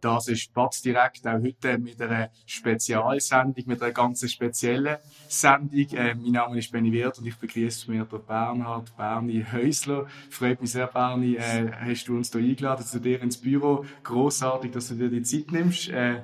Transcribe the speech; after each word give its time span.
Das 0.00 0.28
ist 0.28 0.52
Batz 0.54 0.82
direkt 0.82 1.26
auch 1.26 1.40
heute 1.42 1.78
mit 1.78 2.00
einer 2.00 2.30
Spezialsendung, 2.46 3.64
mit 3.66 3.82
einer 3.82 3.92
ganz 3.92 4.28
speziellen 4.30 4.96
Sendung. 5.28 5.88
Äh, 5.92 6.14
mein 6.14 6.32
Name 6.32 6.58
ist 6.58 6.70
Benny 6.70 6.92
Wirth 6.92 7.18
und 7.18 7.26
ich 7.26 7.36
begrüße 7.36 7.90
mir 7.90 8.04
den 8.04 8.24
Bernhard 8.24 8.96
Berni 8.96 9.44
Häusler. 9.52 10.06
Freut 10.30 10.60
mich 10.60 10.72
sehr, 10.72 10.86
Berni, 10.86 11.36
äh, 11.36 11.70
hast 11.72 12.06
du 12.08 12.16
uns 12.16 12.30
hier 12.30 12.40
eingeladen 12.40 12.84
zu 12.84 13.00
dir 13.00 13.20
ins 13.22 13.36
Büro. 13.36 13.84
Großartig, 14.04 14.70
dass 14.70 14.88
du 14.88 14.94
dir 14.94 15.10
die 15.10 15.22
Zeit 15.22 15.50
nimmst. 15.50 15.88
Äh, 15.88 16.22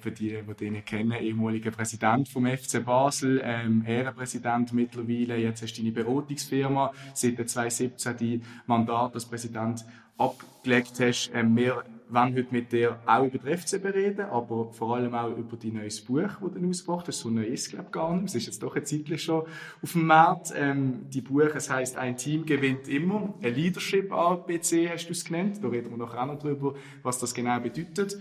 für 0.00 0.12
die, 0.12 0.38
die 0.42 0.54
den 0.54 0.84
kennen, 0.84 1.12
ehemaliger 1.12 1.70
Präsident 1.70 2.28
vom 2.28 2.46
FC 2.46 2.84
Basel, 2.84 3.40
ähm, 3.44 3.84
Ehrenpräsident 3.86 4.72
mittlerweile. 4.72 5.36
Jetzt 5.36 5.62
hast 5.62 5.74
du 5.74 5.82
deine 5.82 5.92
Beratungsfirma 5.92 6.92
seit 7.14 7.48
2017 7.48 8.16
die 8.16 8.42
Mandat 8.66 9.14
als 9.14 9.26
Präsident 9.26 9.84
abgelegt 10.16 11.00
hast. 11.00 11.30
Ähm, 11.34 11.56
wir 11.56 11.82
wollen 12.12 12.34
heute 12.34 12.52
mit 12.52 12.72
dir 12.72 13.00
auch 13.06 13.24
über 13.24 13.38
den 13.38 13.58
FCB 13.58 13.84
reden, 13.86 14.26
aber 14.26 14.72
vor 14.72 14.96
allem 14.96 15.14
auch 15.14 15.36
über 15.36 15.56
dein 15.56 15.74
neues 15.74 16.00
Buch, 16.00 16.22
das 16.22 16.52
du 16.52 16.68
ausgebracht 16.68 17.08
hast. 17.08 17.20
So 17.20 17.30
neu 17.30 17.44
ist 17.44 17.62
es, 17.62 17.70
glaube 17.70 17.86
ich, 17.86 17.92
gar 17.92 18.14
nicht. 18.14 18.26
Es 18.26 18.34
ist 18.34 18.46
jetzt 18.46 18.62
doch 18.62 18.76
ein 18.76 18.84
Zeitchen 18.84 19.18
schon 19.18 19.46
auf 19.82 19.92
dem 19.92 20.06
Markt. 20.06 20.52
Ähm, 20.54 21.06
die 21.08 21.20
Buch, 21.20 21.54
es 21.54 21.70
heisst 21.70 21.96
«Ein 21.96 22.16
Team 22.16 22.44
gewinnt 22.44 22.88
immer». 22.88 23.34
Ein 23.42 23.54
Leadership 23.54 24.12
ABC 24.12 24.88
hast 24.90 25.06
du 25.06 25.12
es 25.12 25.24
genannt. 25.24 25.58
Da 25.62 25.68
reden 25.68 25.90
wir 25.90 25.96
nachher 25.96 26.22
auch 26.22 26.26
noch 26.26 26.38
drüber, 26.38 26.74
was 27.02 27.18
das 27.18 27.32
genau 27.32 27.58
bedeutet. 27.60 28.18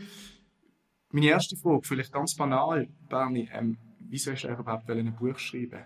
Meine 1.12 1.28
erste 1.28 1.58
Frage, 1.58 1.82
vielleicht 1.84 2.14
ganz 2.14 2.36
banal, 2.36 2.88
Berni, 3.10 3.50
ähm, 3.54 3.78
wieso 4.00 4.32
hast 4.32 4.44
du 4.44 4.48
überhaupt 4.48 4.90
ein 4.90 5.14
Buch 5.14 5.38
schreiben 5.38 5.84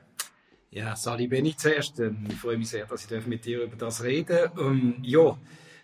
Ja, 0.69 0.95
Sali 0.95 1.27
Benni 1.27 1.55
zuerst. 1.55 1.99
Ähm, 1.99 2.25
ich 2.29 2.35
freue 2.35 2.57
mich 2.57 2.69
sehr, 2.69 2.85
dass 2.85 3.09
ich 3.09 3.27
mit 3.27 3.45
dir 3.45 3.63
über 3.63 3.75
das 3.75 4.03
reden 4.03 4.27
darf. 4.27 4.57
Ähm, 4.59 4.97
ja, 5.01 5.35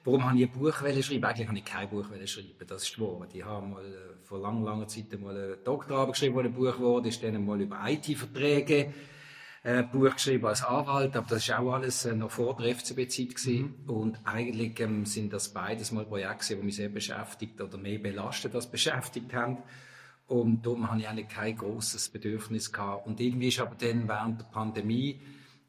Warum 0.04 0.26
habe 0.26 0.38
ich 0.40 0.46
ein 0.46 0.52
Buch 0.52 0.74
schreiben? 0.74 1.24
Eigentlich 1.26 1.48
habe 1.48 1.58
ich 1.58 1.66
kein 1.66 1.90
Buch 1.90 2.06
schreiben. 2.06 2.68
Das 2.68 2.84
ist 2.84 3.00
wahr. 3.00 3.28
Ich 3.32 3.46
habe 3.46 3.68
mal 3.68 3.86
äh, 3.86 4.24
vor 4.24 4.40
langer, 4.40 4.66
langer 4.66 4.88
Zeit 4.88 5.20
mal 5.20 5.36
eine 5.36 5.58
Doktorarbeit 5.58 6.14
geschrieben, 6.14 6.36
wo 6.36 6.40
ein 6.40 6.54
Buch 6.54 6.80
wurde. 6.80 7.10
Ich 7.10 7.20
dann 7.22 7.46
mal 7.46 7.62
über 7.62 7.78
IT-Verträge 7.88 8.94
äh, 9.64 9.78
ein 9.78 9.92
Buch 9.92 10.14
geschrieben 10.14 10.48
als 10.48 10.64
Anwalt. 10.64 11.16
Aber 11.16 11.28
das 11.30 11.44
ist 11.44 11.54
auch 11.54 11.74
alles 11.74 12.06
äh, 12.06 12.16
noch 12.16 12.32
vor 12.32 12.58
der 12.58 12.76
FCB-Zeit 12.76 13.36
Mhm. 13.46 13.76
Und 13.88 14.20
eigentlich 14.24 14.80
ähm, 14.80 15.06
sind 15.06 15.34
das 15.34 15.50
beides 15.50 15.92
mal 15.92 16.06
Projekte, 16.06 16.56
die 16.56 16.64
mich 16.64 16.78
sehr 16.78 16.90
beschäftigt 16.90 17.62
oder 17.62 17.78
mehr 17.78 18.00
belastet 18.00 18.56
als 18.56 18.70
beschäftigt 18.70 19.34
haben. 19.34 19.60
Und 20.26 20.66
darum 20.66 20.90
habe 20.90 21.00
ich 21.00 21.08
eigentlich 21.08 21.28
kein 21.28 21.58
großes 21.58 22.10
Bedürfnis 22.10 22.72
gehabt. 22.72 23.06
Und 23.06 23.20
irgendwie 23.20 23.50
ist 23.50 23.60
aber 23.60 23.76
dann 23.76 24.08
während 24.08 24.40
der 24.40 24.46
Pandemie 24.46 25.22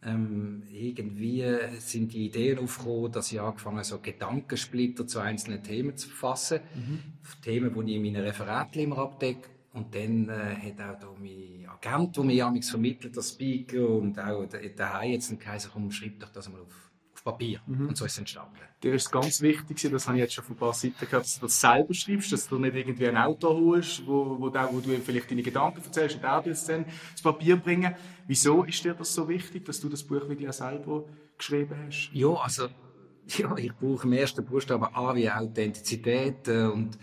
ähm, 0.05 0.63
irgendwie 0.73 1.45
sind 1.79 2.13
die 2.13 2.27
Ideen 2.27 2.59
aufgekommen, 2.59 3.13
dass 3.13 3.31
ich 3.31 3.41
angefangen 3.41 3.77
habe, 3.77 3.87
so 3.87 3.99
Gedankensplitter 4.01 5.07
zu 5.07 5.21
einzelnen 5.21 5.63
Themen 5.63 5.97
zu 5.97 6.09
verfassen. 6.09 6.61
Mhm. 6.75 6.99
Themen, 7.43 7.73
die 7.75 7.93
ich 7.93 7.97
in 7.97 8.03
meinen 8.03 8.25
Referaten 8.25 8.81
immer 8.81 8.99
abdecke. 8.99 9.49
Und 9.75 9.95
dann 9.95 10.29
äh, 10.29 10.55
hat 10.57 10.81
auch 10.81 11.01
da 11.01 11.09
mein 11.19 11.67
Agent, 11.67 12.17
der 12.17 12.25
mir 12.25 12.63
vermittelt, 12.63 13.17
der 13.17 13.23
Speaker 13.23 13.89
und 13.89 14.19
auch 14.19 14.47
daheim 14.77 15.13
jetzt 15.13 15.39
geheißen, 15.39 15.71
komm, 15.73 15.91
schreib 15.91 16.21
doch 16.21 16.31
das 16.31 16.51
mal 16.51 16.61
auf 16.61 16.92
Papier. 17.25 17.61
Mhm. 17.67 17.89
Und 17.89 17.97
so 17.97 18.05
ist 18.05 18.13
es 18.13 18.19
entstanden. 18.19 18.57
Dir 18.83 18.95
ist 18.95 19.11
ganz 19.13 19.41
wichtig, 19.41 19.81
das 19.91 20.09
habe 20.09 20.17
ich 20.17 20.23
jetzt 20.23 20.35
schon 20.35 20.45
von 20.45 20.57
ein 20.57 20.59
paar 20.59 20.73
Seiten 20.75 20.95
gehört, 20.99 21.25
dass 21.25 21.37
du 21.37 21.47
das 21.47 21.61
selber 21.61 21.95
schreibst, 21.95 22.33
dass 22.33 22.49
du 22.49 22.59
nicht 22.59 22.75
irgendwie 22.75 23.09
ein 23.09 23.17
Auto 23.17 23.49
holst, 23.51 24.07
wo, 24.07 24.39
wo, 24.41 24.49
da, 24.49 24.69
wo 24.73 24.81
du 24.81 24.91
vielleicht 24.99 25.31
deine 25.31 25.43
Gedanken 25.43 25.83
erzählst 25.85 26.17
und 26.17 26.25
auch 26.25 26.43
das 26.43 26.67
dann 26.67 26.85
ins 26.85 27.23
Papier 27.23 27.57
bringen. 27.57 27.95
Wieso 28.27 28.65
ist 28.65 28.85
dir 28.85 28.95
das 28.95 29.15
so 29.15 29.29
wichtig, 29.29 29.65
dass 29.65 29.81
du 29.81 29.89
das 29.89 30.03
Buch 30.03 30.29
wirklich 30.29 30.49
auch 30.49 30.53
selber 30.53 31.05
geschrieben 31.39 31.77
hast? 31.87 32.11
Ja, 32.13 32.35
also 32.35 32.69
ja, 33.27 33.57
ich 33.57 33.73
brauche 33.75 34.07
im 34.07 34.13
ersten 34.13 34.45
Buchstaben 34.45 34.85
A 34.93 35.15
wie 35.15 35.31
Authentizität 35.31 36.49
äh, 36.49 36.65
und 36.65 36.99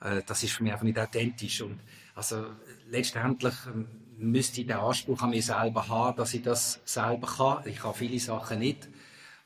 äh, 0.00 0.22
das 0.26 0.42
ist 0.42 0.52
für 0.52 0.62
mich 0.62 0.72
einfach 0.72 0.84
nicht 0.84 0.98
authentisch. 0.98 1.62
Und 1.62 1.80
also 2.14 2.44
letztendlich 2.88 3.54
äh, 3.66 3.84
müsste 4.18 4.60
ich 4.60 4.66
den 4.66 4.76
Anspruch 4.76 5.22
an 5.22 5.30
mich 5.30 5.46
selber 5.46 5.88
haben, 5.88 6.16
dass 6.16 6.34
ich 6.34 6.42
das 6.42 6.80
selber 6.84 7.26
kann. 7.26 7.66
Ich 7.66 7.78
kann 7.78 7.94
viele 7.94 8.18
Sachen 8.18 8.58
nicht. 8.58 8.88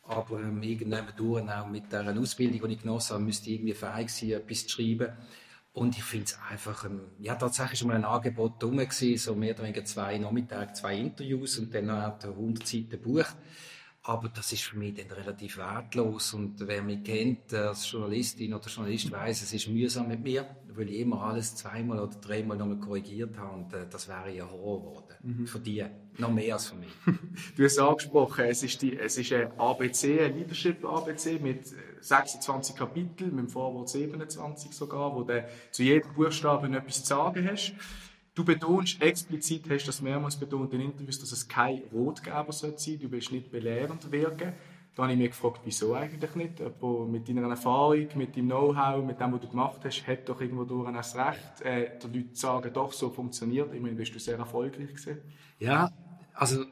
Aber 0.08 0.40
ähm, 0.40 0.62
irgendwann 0.62 1.06
durch, 1.16 1.48
auch 1.48 1.66
mit 1.66 1.92
der 1.92 2.16
Ausbildung, 2.16 2.68
die 2.68 2.74
ich 2.74 2.82
genossen 2.82 3.14
habe, 3.14 3.24
müsste 3.24 3.50
ich 3.50 3.56
irgendwie 3.56 3.74
fähig 3.74 4.10
sein, 4.10 4.30
etwas 4.30 4.66
zu 4.66 4.68
schreiben. 4.70 5.12
Und 5.72 5.96
ich 5.98 6.04
finde 6.04 6.24
es 6.26 6.38
einfach, 6.50 6.84
ähm, 6.84 7.02
ja, 7.18 7.34
tatsächlich 7.34 7.78
schon 7.78 7.88
mal 7.88 7.96
ein 7.96 8.04
Angebot 8.04 8.62
rum 8.64 8.78
gewesen, 8.78 9.18
so 9.18 9.34
mehr 9.34 9.54
oder 9.54 9.64
weniger 9.64 9.84
zwei 9.84 10.16
Nachmittage, 10.16 10.72
zwei 10.72 10.96
Interviews 10.96 11.58
und 11.58 11.74
dann 11.74 11.86
noch 11.86 12.18
100 12.22 12.66
Seiten 12.66 13.00
Buch. 13.00 13.26
Aber 14.08 14.28
das 14.28 14.52
ist 14.52 14.62
für 14.62 14.78
mich 14.78 14.94
dann 14.94 15.10
relativ 15.10 15.56
wertlos. 15.56 16.32
Und 16.32 16.54
wer 16.60 16.80
mich 16.80 17.02
kennt 17.02 17.52
als 17.52 17.90
Journalistin 17.90 18.54
oder 18.54 18.68
Journalist 18.68 19.10
weiß, 19.10 19.42
es 19.42 19.52
ist 19.52 19.66
mühsam 19.66 20.06
mit 20.06 20.22
mir, 20.22 20.46
weil 20.68 20.90
ich 20.90 21.00
immer 21.00 21.22
alles 21.22 21.56
zweimal 21.56 21.98
oder 21.98 22.14
dreimal 22.20 22.56
nochmal 22.56 22.78
korrigiert 22.78 23.36
habe. 23.36 23.56
Und 23.56 23.74
äh, 23.74 23.84
das 23.90 24.06
wäre 24.06 24.30
ja 24.30 24.48
Horror 24.48 24.80
geworden. 24.80 25.14
Mhm. 25.24 25.46
Für 25.48 25.58
die. 25.58 25.84
Noch 26.18 26.32
mehr 26.32 26.54
als 26.54 26.68
für 26.68 26.76
mich. 26.76 26.92
du 27.56 27.64
hast 27.64 27.78
angesprochen, 27.80 28.44
es 28.44 28.62
ist, 28.62 28.80
die, 28.80 28.96
es 28.96 29.18
ist 29.18 29.32
ein 29.32 29.50
ABC, 29.58 30.20
ein 30.20 30.38
Leadership-ABC 30.38 31.40
mit 31.40 31.74
26 32.00 32.76
Kapiteln, 32.76 33.34
mit 33.34 33.46
dem 33.46 33.48
Vorwort 33.48 33.88
27 33.88 34.70
sogar, 34.72 35.16
wo 35.16 35.24
du 35.24 35.44
zu 35.72 35.82
jedem 35.82 36.14
Buchstaben 36.14 36.74
etwas 36.74 37.02
zu 37.02 37.08
sagen 37.08 37.48
hast. 37.50 37.74
Du 38.36 38.44
betonst 38.44 39.00
explizit, 39.00 39.64
hast 39.70 39.86
das 39.86 40.02
mehrmals 40.02 40.36
betont 40.36 40.70
in 40.74 40.82
Interviews, 40.82 41.18
dass 41.18 41.32
es 41.32 41.48
kein 41.48 41.82
Rotgeber 41.90 42.52
sein 42.52 42.74
soll. 42.76 42.98
Du 42.98 43.10
willst 43.10 43.32
nicht 43.32 43.50
belehrend 43.50 44.12
wirken. 44.12 44.52
Da 44.94 45.04
habe 45.04 45.12
ich 45.12 45.18
mich 45.18 45.30
gefragt, 45.30 45.62
wieso 45.64 45.94
eigentlich 45.94 46.34
nicht? 46.34 46.60
Aber 46.60 47.06
mit 47.06 47.26
deiner 47.26 47.48
Erfahrung, 47.48 48.06
mit 48.14 48.36
deinem 48.36 48.48
Know-how, 48.48 49.02
mit 49.02 49.18
dem, 49.18 49.32
was 49.32 49.40
du 49.40 49.48
gemacht 49.48 49.80
hast, 49.82 50.06
hat 50.06 50.28
doch 50.28 50.38
irgendwo 50.38 50.64
durch 50.64 50.92
das 50.92 51.16
Recht, 51.16 51.62
äh, 51.62 51.98
die 51.98 52.18
Leute 52.18 52.36
sagen, 52.36 52.70
doch, 52.74 52.92
so 52.92 53.08
funktioniert. 53.08 53.72
Immerhin 53.72 53.96
bist 53.96 54.14
du 54.14 54.18
sehr 54.18 54.36
erfolgreich 54.36 54.88
gewesen. 54.88 55.16
Ja, 55.58 55.90
also, 56.34 56.62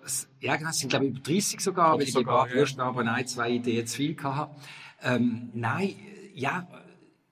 ja, 0.40 0.56
genau, 0.56 0.68
es 0.68 0.80
sind, 0.80 0.90
glaube 0.90 1.06
ich, 1.06 1.12
über 1.12 1.20
30 1.20 1.60
sogar, 1.60 1.94
weil 1.94 2.02
ich 2.02 2.12
sogar, 2.12 2.46
die 2.46 2.58
ja. 2.58 3.14
ein, 3.14 3.26
zwei 3.26 3.50
Ideen 3.52 3.86
zu 3.86 3.96
viel 3.96 4.22
hatte. 4.22 4.54
Ähm, 5.02 5.48
nein, 5.54 5.94
ja, 6.34 6.68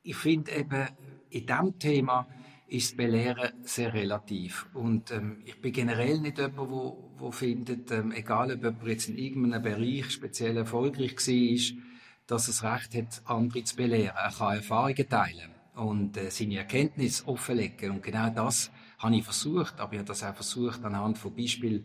ich 0.02 0.16
finde 0.16 0.52
eben, 0.52 0.88
in 1.28 1.46
diesem 1.46 1.78
Thema, 1.78 2.26
ist 2.72 2.90
das 2.90 2.96
Belehren 2.96 3.52
sehr 3.64 3.92
relativ. 3.92 4.66
Und 4.72 5.10
ähm, 5.10 5.42
ich 5.44 5.60
bin 5.60 5.72
generell 5.72 6.18
nicht 6.20 6.38
jemand, 6.38 6.70
wo, 6.70 7.12
wo 7.18 7.30
findet, 7.30 7.90
ähm, 7.90 8.12
egal 8.12 8.50
ob 8.52 8.62
jemand 8.62 8.86
jetzt 8.86 9.08
in 9.08 9.18
irgendeinem 9.18 9.62
Bereich 9.62 10.10
speziell 10.10 10.56
erfolgreich 10.56 11.16
war, 11.16 11.78
dass 12.26 12.48
es 12.48 12.62
Recht 12.62 12.94
hat, 12.94 13.22
andere 13.26 13.64
zu 13.64 13.76
belehren. 13.76 14.16
Er 14.16 14.32
kann 14.32 14.56
Erfahrungen 14.56 15.08
teilen 15.08 15.50
und 15.74 16.16
äh, 16.16 16.30
seine 16.30 16.56
Erkenntnisse 16.56 17.28
offenlegen. 17.28 17.90
Und 17.90 18.02
genau 18.02 18.30
das 18.30 18.70
habe 18.98 19.16
ich 19.16 19.24
versucht, 19.24 19.78
aber 19.78 19.92
ich 19.92 19.98
habe 19.98 20.08
das 20.08 20.24
auch 20.24 20.34
versucht 20.34 20.82
anhand 20.84 21.18
von 21.18 21.34
Beispielen, 21.34 21.84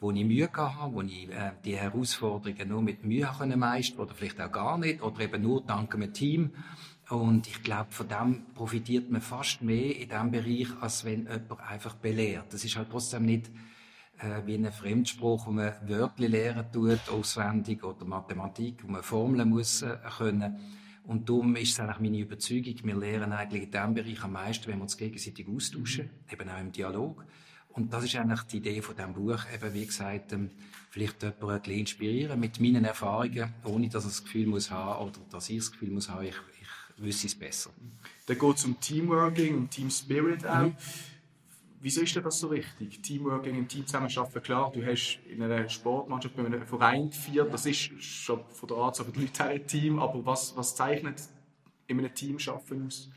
wo 0.00 0.10
ich 0.10 0.24
Mühe 0.24 0.50
hatte, 0.52 0.92
wo 0.92 1.00
ich 1.02 1.30
äh, 1.30 1.52
die 1.64 1.76
Herausforderungen 1.76 2.68
nur 2.68 2.82
mit 2.82 3.04
Mühe 3.04 3.30
meistern 3.56 4.00
oder 4.00 4.14
vielleicht 4.14 4.40
auch 4.40 4.50
gar 4.50 4.78
nicht, 4.78 5.00
oder 5.00 5.20
eben 5.20 5.42
nur 5.42 5.62
dank 5.62 5.94
einem 5.94 6.12
Team. 6.12 6.50
Und 7.10 7.46
ich 7.46 7.62
glaube, 7.62 7.90
von 7.90 8.08
dem 8.08 8.46
profitiert 8.54 9.10
man 9.10 9.20
fast 9.20 9.60
mehr 9.62 9.96
in 9.96 10.08
diesem 10.08 10.30
Bereich, 10.30 10.68
als 10.80 11.04
wenn 11.04 11.26
jemand 11.26 11.60
einfach 11.60 11.94
belehrt. 11.96 12.52
Das 12.52 12.64
ist 12.64 12.76
halt 12.76 12.90
trotzdem 12.90 13.26
nicht 13.26 13.50
äh, 14.18 14.46
wie 14.46 14.54
ein 14.54 14.72
Fremdspruch, 14.72 15.46
wo 15.46 15.50
man 15.50 15.74
Wörter 15.86 16.28
lehren 16.28 16.66
tut, 16.72 17.08
auswendig, 17.10 17.84
oder 17.84 18.04
Mathematik, 18.04 18.82
wo 18.82 18.90
man 18.90 19.02
Formeln 19.02 19.50
muss 19.50 19.82
äh, 19.82 19.98
können. 20.16 20.58
Und 21.04 21.28
darum 21.28 21.54
ist 21.56 21.72
es 21.72 21.80
eigentlich 21.80 22.00
meine 22.00 22.18
Überzeugung, 22.18 22.74
wir 22.82 22.96
lernen 22.96 23.32
eigentlich 23.32 23.64
in 23.64 23.70
diesem 23.70 23.94
Bereich 23.94 24.24
am 24.24 24.32
meisten, 24.32 24.66
wenn 24.68 24.78
wir 24.78 24.84
uns 24.84 24.96
gegenseitig 24.96 25.46
austauschen, 25.46 26.04
mhm. 26.06 26.32
eben 26.32 26.48
auch 26.48 26.60
im 26.60 26.72
Dialog. 26.72 27.24
Und 27.68 27.92
das 27.92 28.04
ist 28.04 28.16
eigentlich 28.16 28.42
die 28.42 28.58
Idee 28.58 28.80
von 28.80 28.96
diesem 28.96 29.12
Buch, 29.12 29.40
eben 29.52 29.74
wie 29.74 29.84
gesagt, 29.84 30.32
ähm, 30.32 30.50
vielleicht 30.90 31.22
jemanden 31.22 31.70
ein 31.70 31.78
inspirieren 31.78 32.40
mit 32.40 32.60
meinen 32.60 32.84
Erfahrungen, 32.84 33.52
ohne 33.64 33.88
dass 33.88 34.04
er 34.04 34.10
das 34.10 34.22
Gefühl 34.22 34.46
muss 34.46 34.70
haben, 34.70 35.04
oder 35.04 35.18
dass 35.30 35.50
ich 35.50 35.58
das 35.58 35.72
Gefühl 35.72 35.90
muss 35.90 36.08
haben, 36.08 36.24
ich, 36.24 36.36
wüsste 36.96 37.26
es 37.26 37.34
besser. 37.34 37.70
Dann 38.26 38.38
geht 38.38 38.56
es 38.56 38.64
um 38.64 38.78
Teamworking 38.80 39.56
und 39.56 39.70
Team 39.70 39.90
Spirit 39.90 40.46
auch. 40.46 40.62
Mhm. 40.62 40.76
Wieso 41.80 42.00
ist 42.00 42.16
das 42.16 42.38
so 42.38 42.50
wichtig? 42.50 43.02
Teamworking, 43.02 43.58
im 43.58 43.68
Team 43.68 43.86
zusammenarbeiten, 43.86 44.42
klar, 44.42 44.72
du 44.72 44.82
hast 44.86 45.18
in 45.28 45.42
einer 45.42 45.68
Sportmannschaft, 45.68 46.34
bei 46.34 46.46
einem 46.46 46.66
Verein 46.66 47.10
geführt, 47.10 47.52
das 47.52 47.66
ist 47.66 48.02
schon 48.02 48.40
von 48.48 48.68
der 48.68 48.78
Art 48.78 48.96
so 48.96 49.04
die 49.04 49.20
Leute 49.20 49.44
ein 49.44 49.66
Team, 49.66 49.98
aber 49.98 50.24
was, 50.24 50.56
was 50.56 50.74
zeichnet 50.74 51.20
in 51.86 51.98
einem 51.98 52.14
Team 52.14 52.38
schaffen 52.38 52.86
aus? 52.86 53.10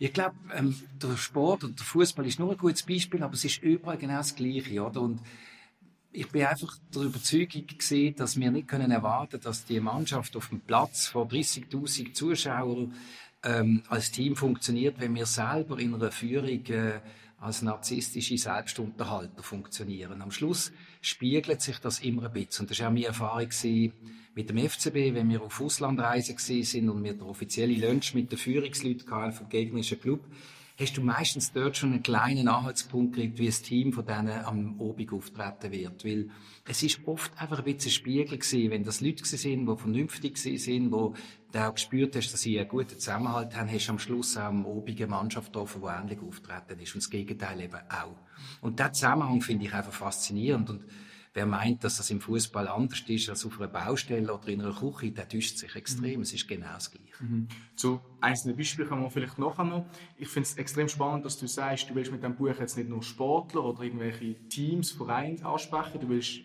Ich 0.00 0.12
glaube, 0.12 0.34
ähm, 0.52 0.74
der 1.00 1.16
Sport 1.16 1.62
und 1.62 1.78
der 1.78 1.86
Fußball 1.86 2.26
ist 2.26 2.40
nur 2.40 2.50
ein 2.50 2.58
gutes 2.58 2.82
Beispiel, 2.82 3.22
aber 3.22 3.34
es 3.34 3.44
ist 3.44 3.62
überall 3.62 3.98
genau 3.98 4.16
das 4.16 4.34
Gleiche, 4.34 4.82
oder? 4.82 5.00
Und 5.00 5.20
ich 6.10 6.28
bin 6.30 6.44
einfach 6.44 6.76
der 6.94 7.02
Überzeugung 7.02 7.66
gesehen, 7.66 8.14
dass 8.16 8.38
wir 8.38 8.50
nicht 8.50 8.68
können 8.68 8.90
erwarten, 8.90 9.40
dass 9.40 9.64
die 9.64 9.80
Mannschaft 9.80 10.36
auf 10.36 10.48
dem 10.48 10.60
Platz 10.60 11.06
vor 11.06 11.26
30.000 11.26 12.12
Zuschauern 12.12 12.94
ähm, 13.42 13.82
als 13.88 14.10
Team 14.10 14.34
funktioniert, 14.34 15.00
wenn 15.00 15.14
wir 15.14 15.26
selber 15.26 15.78
in 15.78 15.94
einer 15.94 16.10
Führung 16.10 16.64
äh, 16.66 17.00
als 17.40 17.62
narzisstische 17.62 18.36
Selbstunterhalter 18.36 19.42
funktionieren. 19.42 20.22
Am 20.22 20.32
Schluss 20.32 20.72
spiegelt 21.00 21.60
sich 21.60 21.78
das 21.78 22.00
immer 22.00 22.24
ein 22.24 22.32
bisschen. 22.32 22.64
Und 22.64 22.70
das 22.70 22.80
war 22.80 22.88
auch 22.88 22.92
meine 22.92 23.06
Erfahrung 23.06 23.48
mit 24.34 24.50
dem 24.50 24.58
FCB, 24.58 25.14
wenn 25.14 25.30
wir 25.30 25.42
auf 25.42 25.60
Auslandreise 25.60 26.34
sind 26.38 26.88
und 26.88 27.04
wir 27.04 27.12
den 27.12 27.22
offiziellen 27.22 27.80
Lunch 27.80 28.14
mit 28.14 28.32
den 28.32 28.38
Führungsleuten 28.38 29.32
vom 29.32 29.48
gegnerischen 29.48 30.00
Club 30.00 30.24
hast 30.78 30.96
du 30.96 31.02
meistens 31.02 31.52
dort 31.52 31.76
schon 31.76 31.92
einen 31.92 32.02
kleinen 32.02 32.46
Anhaltspunkt 32.46 33.16
gekriegt, 33.16 33.38
wie 33.38 33.46
das 33.46 33.62
Team 33.62 33.92
von 33.92 34.06
denen 34.06 34.44
am 34.44 34.80
Obig 34.80 35.12
auftreten 35.12 35.72
wird. 35.72 36.04
Weil 36.04 36.30
es 36.66 36.82
ist 36.84 37.00
oft 37.06 37.32
einfach 37.40 37.58
ein 37.58 37.64
bisschen 37.64 37.88
ein 37.88 37.94
Spiegel 37.94 38.38
gewesen, 38.38 38.70
wenn 38.70 38.84
das 38.84 39.00
Leute 39.00 39.24
sind, 39.24 39.66
die 39.66 39.76
vernünftig 39.76 40.38
sind, 40.38 40.92
wo 40.92 41.14
du 41.50 41.66
auch 41.66 41.74
gespürt 41.74 42.14
hast, 42.14 42.32
dass 42.32 42.42
sie 42.42 42.60
einen 42.60 42.68
guten 42.68 42.98
Zusammenhalt 42.98 43.56
haben, 43.56 43.72
hast 43.72 43.88
du 43.88 43.92
am 43.92 43.98
Schluss 43.98 44.36
auch 44.36 44.50
eine 44.50 44.66
obige 44.66 45.08
Mannschaft 45.08 45.52
getroffen, 45.52 45.82
die 45.82 45.88
ähnlich 45.88 46.20
auftreten 46.20 46.80
ist. 46.80 46.94
Und 46.94 47.02
das 47.02 47.10
Gegenteil 47.10 47.60
eben 47.60 47.80
auch. 47.90 48.16
Und 48.60 48.78
diesen 48.78 48.94
Zusammenhang 48.94 49.40
finde 49.40 49.66
ich 49.66 49.74
einfach 49.74 49.92
faszinierend. 49.92 50.70
Und 50.70 50.84
Wer 51.34 51.46
meint, 51.46 51.84
dass 51.84 51.98
das 51.98 52.10
im 52.10 52.20
Fußball 52.20 52.68
anders 52.68 53.02
ist 53.06 53.28
als 53.28 53.44
auf 53.44 53.60
einer 53.60 53.68
Baustelle 53.68 54.32
oder 54.32 54.48
in 54.48 54.60
einer 54.60 54.74
Küche, 54.74 55.12
der 55.12 55.28
täuscht 55.28 55.58
sich 55.58 55.74
extrem. 55.76 56.16
Mhm. 56.16 56.22
Es 56.22 56.32
ist 56.32 56.48
genau 56.48 56.72
das 56.74 56.90
Gleiche. 56.90 57.24
Mhm. 57.24 57.48
Zu 57.76 58.00
einzelnen 58.20 58.56
Beispielen 58.56 58.88
kommen 58.88 59.02
wir 59.02 59.10
vielleicht 59.10 59.38
noch. 59.38 59.58
Ich 60.16 60.28
finde 60.28 60.48
es 60.48 60.56
extrem 60.56 60.88
spannend, 60.88 61.24
dass 61.24 61.38
du 61.38 61.46
sagst, 61.46 61.90
du 61.90 61.94
willst 61.94 62.12
mit 62.12 62.22
dem 62.22 62.34
Buch 62.34 62.58
jetzt 62.58 62.76
nicht 62.76 62.88
nur 62.88 63.02
Sportler 63.02 63.64
oder 63.64 63.82
irgendwelche 63.82 64.34
Teams, 64.48 64.92
Vereine 64.92 65.44
ansprechen, 65.44 66.00
du 66.00 66.08
willst 66.08 66.40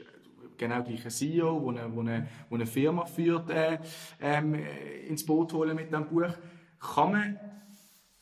genau 0.58 0.84
gleich 0.84 1.02
einen 1.02 1.12
CEO, 1.12 1.72
der 1.72 1.86
eine, 1.86 2.00
eine, 2.00 2.28
eine 2.50 2.66
Firma 2.66 3.06
führt, 3.06 3.50
äh, 3.50 3.80
ähm, 4.20 4.56
ins 5.08 5.26
Boot 5.26 5.54
holen 5.54 5.76
mit 5.76 5.90
diesem 5.90 6.08
Buch. 6.08 6.34
Kann 6.80 7.12
man 7.12 7.40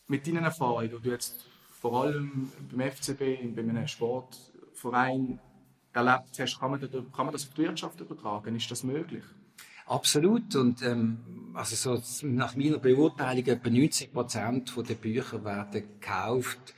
mit 0.08 0.28
deinen 0.28 0.44
Erfahrungen, 0.44 0.90
die 0.90 1.02
du 1.02 1.10
jetzt 1.10 1.46
vor 1.70 2.04
allem 2.04 2.52
beim 2.70 2.92
FCB, 2.92 3.56
bei 3.56 3.62
einem 3.62 3.88
Sportverein 3.88 5.40
erlebt 5.94 6.40
hast, 6.40 6.60
kann 6.60 6.72
man, 6.72 6.80
kann 6.80 7.26
man 7.26 7.32
das 7.32 7.48
auf 7.48 7.54
die 7.54 7.64
Wirtschaft 7.64 8.00
übertragen? 8.00 8.56
Ist 8.56 8.72
das 8.72 8.84
möglich? 8.84 9.24
Absolut. 9.86 10.56
Und 10.56 10.82
ähm, 10.84 11.52
also 11.54 12.00
so 12.00 12.26
nach 12.28 12.56
meiner 12.56 12.78
Beurteilung 12.78 13.46
etwa 13.46 13.70
90 13.70 14.14
Prozent 14.14 14.74
der 14.78 14.94
Bücher 14.96 15.44
werden 15.44 15.84
gekauft. 16.00 16.74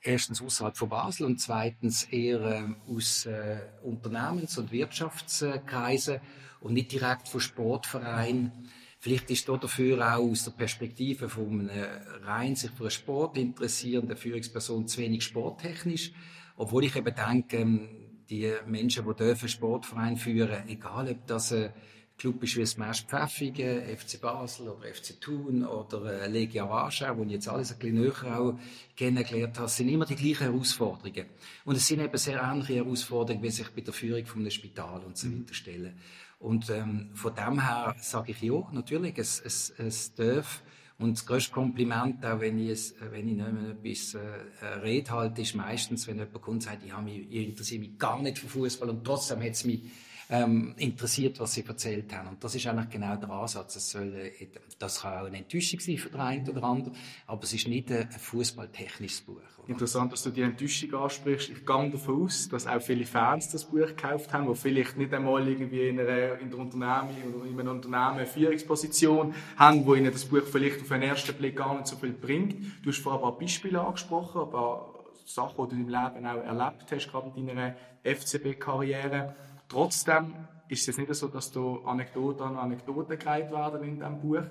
Erstens 0.00 0.40
außerhalb 0.40 0.76
von 0.76 0.88
Basel 0.88 1.26
und 1.26 1.40
zweitens 1.40 2.04
eher 2.04 2.40
äh, 2.40 2.62
aus 2.90 3.26
äh, 3.26 3.58
Unternehmens- 3.82 4.56
und 4.56 4.72
Wirtschaftskreisen 4.72 6.20
und 6.60 6.72
nicht 6.72 6.92
direkt 6.92 7.28
von 7.28 7.40
Sportvereinen. 7.40 8.52
Vielleicht 9.00 9.30
ist 9.30 9.48
dafür 9.48 9.98
auch 9.98 10.30
aus 10.30 10.44
der 10.44 10.52
Perspektive 10.52 11.28
von 11.28 11.68
einer 11.68 12.00
rein 12.24 12.56
sich 12.56 12.70
für 12.70 12.84
einen 12.84 12.90
Sport 12.90 13.36
interessierenden 13.36 14.16
Führungsperson 14.16 14.88
zu 14.88 15.00
wenig 15.00 15.22
sporttechnisch. 15.22 16.12
Obwohl 16.56 16.84
ich 16.84 16.96
eben 16.96 17.14
denke, 17.14 17.58
ähm, 17.58 18.07
die 18.30 18.52
Menschen, 18.66 19.06
die 19.06 19.14
dürfen 19.14 19.48
Sportverein 19.48 20.16
führen, 20.16 20.68
egal 20.68 21.08
ob 21.10 21.26
das 21.26 21.52
ein 21.52 21.72
Club 22.18 22.42
ist 22.42 22.56
wie 22.56 22.66
Smash 22.66 23.04
Pfäffigen, 23.04 23.96
FC 23.96 24.20
Basel 24.20 24.68
oder 24.68 24.92
FC 24.92 25.20
Thun 25.20 25.64
oder 25.64 26.26
Legia 26.26 26.68
Warschau, 26.68 27.16
wo 27.16 27.22
ich 27.22 27.30
jetzt 27.30 27.48
alles 27.48 27.72
ein 27.72 27.78
bisschen 27.78 28.00
näher 28.00 28.40
auch 28.40 28.58
kennengelernt 28.96 29.56
habe, 29.56 29.68
sind 29.68 29.88
immer 29.88 30.04
die 30.04 30.16
gleichen 30.16 30.50
Herausforderungen. 30.50 31.26
Und 31.64 31.76
es 31.76 31.86
sind 31.86 32.00
eben 32.00 32.18
sehr 32.18 32.42
ähnliche 32.42 32.74
Herausforderungen, 32.74 33.42
wie 33.44 33.50
sich 33.50 33.68
bei 33.68 33.82
der 33.82 33.94
Führung 33.94 34.26
von 34.26 34.40
einem 34.40 34.50
Spital 34.50 35.04
und 35.04 35.16
so 35.16 35.28
weiter 35.28 35.54
stellen. 35.54 35.96
Und 36.40 36.70
ähm, 36.70 37.10
von 37.14 37.34
dem 37.36 37.64
her 37.64 37.94
sage 38.00 38.32
ich 38.32 38.42
ja, 38.42 38.68
natürlich, 38.72 39.16
es, 39.16 39.40
es, 39.40 39.70
es 39.78 40.12
darf 40.14 40.62
und 40.98 41.16
das 41.16 41.26
größte 41.26 41.52
Kompliment, 41.52 42.24
auch 42.26 42.40
wenn 42.40 42.58
ich, 42.58 42.70
es, 42.70 42.94
wenn 43.00 43.28
ich 43.28 43.36
nicht 43.36 43.52
mehr 43.52 43.70
etwas 43.70 44.14
äh, 44.14 44.66
rede, 44.82 45.10
halt, 45.12 45.38
ist 45.38 45.54
meistens, 45.54 46.08
wenn 46.08 46.16
jemand 46.16 46.34
kommt 46.34 46.48
und 46.48 46.62
sagt, 46.62 46.84
ich, 46.84 46.96
mich, 46.98 47.30
ich 47.30 47.48
interessiere 47.48 47.80
mich 47.80 47.98
gar 47.98 48.20
nicht 48.20 48.38
für 48.38 48.48
Fußball 48.48 48.90
und 48.90 49.04
trotzdem 49.04 49.40
hat 49.40 49.50
es 49.50 49.64
mich 49.64 49.82
ähm, 50.30 50.74
interessiert, 50.76 51.40
was 51.40 51.54
sie 51.54 51.64
erzählt 51.64 52.14
haben. 52.14 52.28
Und 52.28 52.44
das 52.44 52.54
ist 52.54 52.66
eigentlich 52.66 52.90
genau 52.90 53.16
der 53.16 53.30
Ansatz. 53.30 53.76
Es 53.76 53.90
soll, 53.90 54.14
äh, 54.14 54.48
das 54.78 55.02
kann 55.02 55.20
auch 55.20 55.26
eine 55.26 55.38
Enttäuschung 55.38 55.80
sein 55.80 55.96
für 55.96 56.10
den 56.10 56.20
einen 56.20 56.48
oder 56.48 56.62
anderen, 56.64 56.94
aber 57.26 57.42
es 57.44 57.52
ist 57.54 57.66
nicht 57.66 57.90
ein 57.90 58.10
fußballtechnisches 58.10 59.22
Buch. 59.22 59.36
Oder? 59.58 59.68
Interessant, 59.68 60.12
dass 60.12 60.22
du 60.22 60.30
die 60.30 60.42
Enttäuschung 60.42 60.94
ansprichst. 60.94 61.50
Ich 61.50 61.66
gehe 61.66 61.90
davon 61.90 62.24
aus, 62.24 62.48
dass 62.48 62.66
auch 62.66 62.80
viele 62.80 63.06
Fans 63.06 63.48
das 63.50 63.64
Buch 63.64 63.86
gekauft 63.86 64.32
haben, 64.32 64.48
die 64.48 64.54
vielleicht 64.54 64.98
nicht 64.98 65.14
einmal 65.14 65.48
irgendwie 65.48 65.88
in, 65.88 65.98
einer, 65.98 66.38
in 66.38 66.50
der 66.50 66.58
Unternehmen 66.58 67.34
oder 67.34 67.46
in 67.46 67.58
einem 67.58 67.76
Unternehmen 67.76 68.18
eine 68.18 68.26
Führungsposition 68.26 69.34
haben, 69.56 69.86
wo 69.86 69.94
ihnen 69.94 70.12
das 70.12 70.26
Buch 70.26 70.42
vielleicht 70.44 70.82
auf 70.82 70.88
den 70.88 71.02
ersten 71.02 71.34
Blick 71.34 71.56
gar 71.56 71.74
nicht 71.74 71.86
so 71.86 71.96
viel 71.96 72.12
bringt. 72.12 72.54
Du 72.82 72.90
hast 72.90 72.98
vorher 72.98 73.20
ein 73.20 73.22
paar 73.22 73.38
Beispiele 73.38 73.80
angesprochen, 73.80 74.42
ein 74.42 74.50
paar 74.50 74.94
Sachen, 75.24 75.68
die 75.68 75.74
du 75.74 75.80
im 75.82 75.88
Leben 75.88 76.26
auch 76.26 76.42
erlebt 76.42 76.86
hast, 76.90 77.10
gerade 77.10 77.32
in 77.36 77.46
deiner 77.46 77.74
FCB-Karriere. 78.02 79.34
Trotzdem 79.68 80.34
ist 80.68 80.88
es 80.88 80.98
nicht 80.98 81.14
so, 81.14 81.28
dass 81.28 81.50
du 81.50 81.80
Anekdoten 81.84 82.42
an 82.42 82.56
Anekdoten 82.56 83.18
gereiht 83.18 83.50
werden 83.50 83.82
in 83.84 83.96
diesem 83.96 84.20
Buch. 84.20 84.44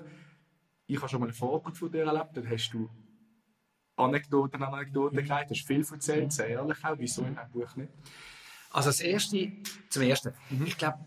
Ich 0.86 0.96
habe 0.98 1.08
schon 1.08 1.20
mal 1.20 1.26
einen 1.26 1.34
Vortrag 1.34 1.76
von 1.76 1.90
dir 1.90 2.04
erlebt, 2.04 2.36
da 2.36 2.42
hast 2.48 2.70
du 2.70 2.88
Anekdoten 3.96 4.62
an 4.62 4.74
Anekdoten 4.74 5.18
mhm. 5.18 5.24
gereiht, 5.24 5.50
hast 5.50 5.66
viel 5.66 5.84
erzählt, 5.90 6.32
sehr 6.32 6.48
ehrlich 6.48 6.84
auch. 6.84 6.94
Wieso 6.98 7.22
in 7.22 7.34
diesem 7.34 7.50
Buch 7.50 7.76
nicht? 7.76 7.92
Also 8.70 8.90
das 8.90 9.00
Erste, 9.00 9.52
zum 9.90 10.02
Ersten, 10.02 10.32
mhm. 10.50 10.66
ich 10.66 10.76
glaube, 10.76 10.98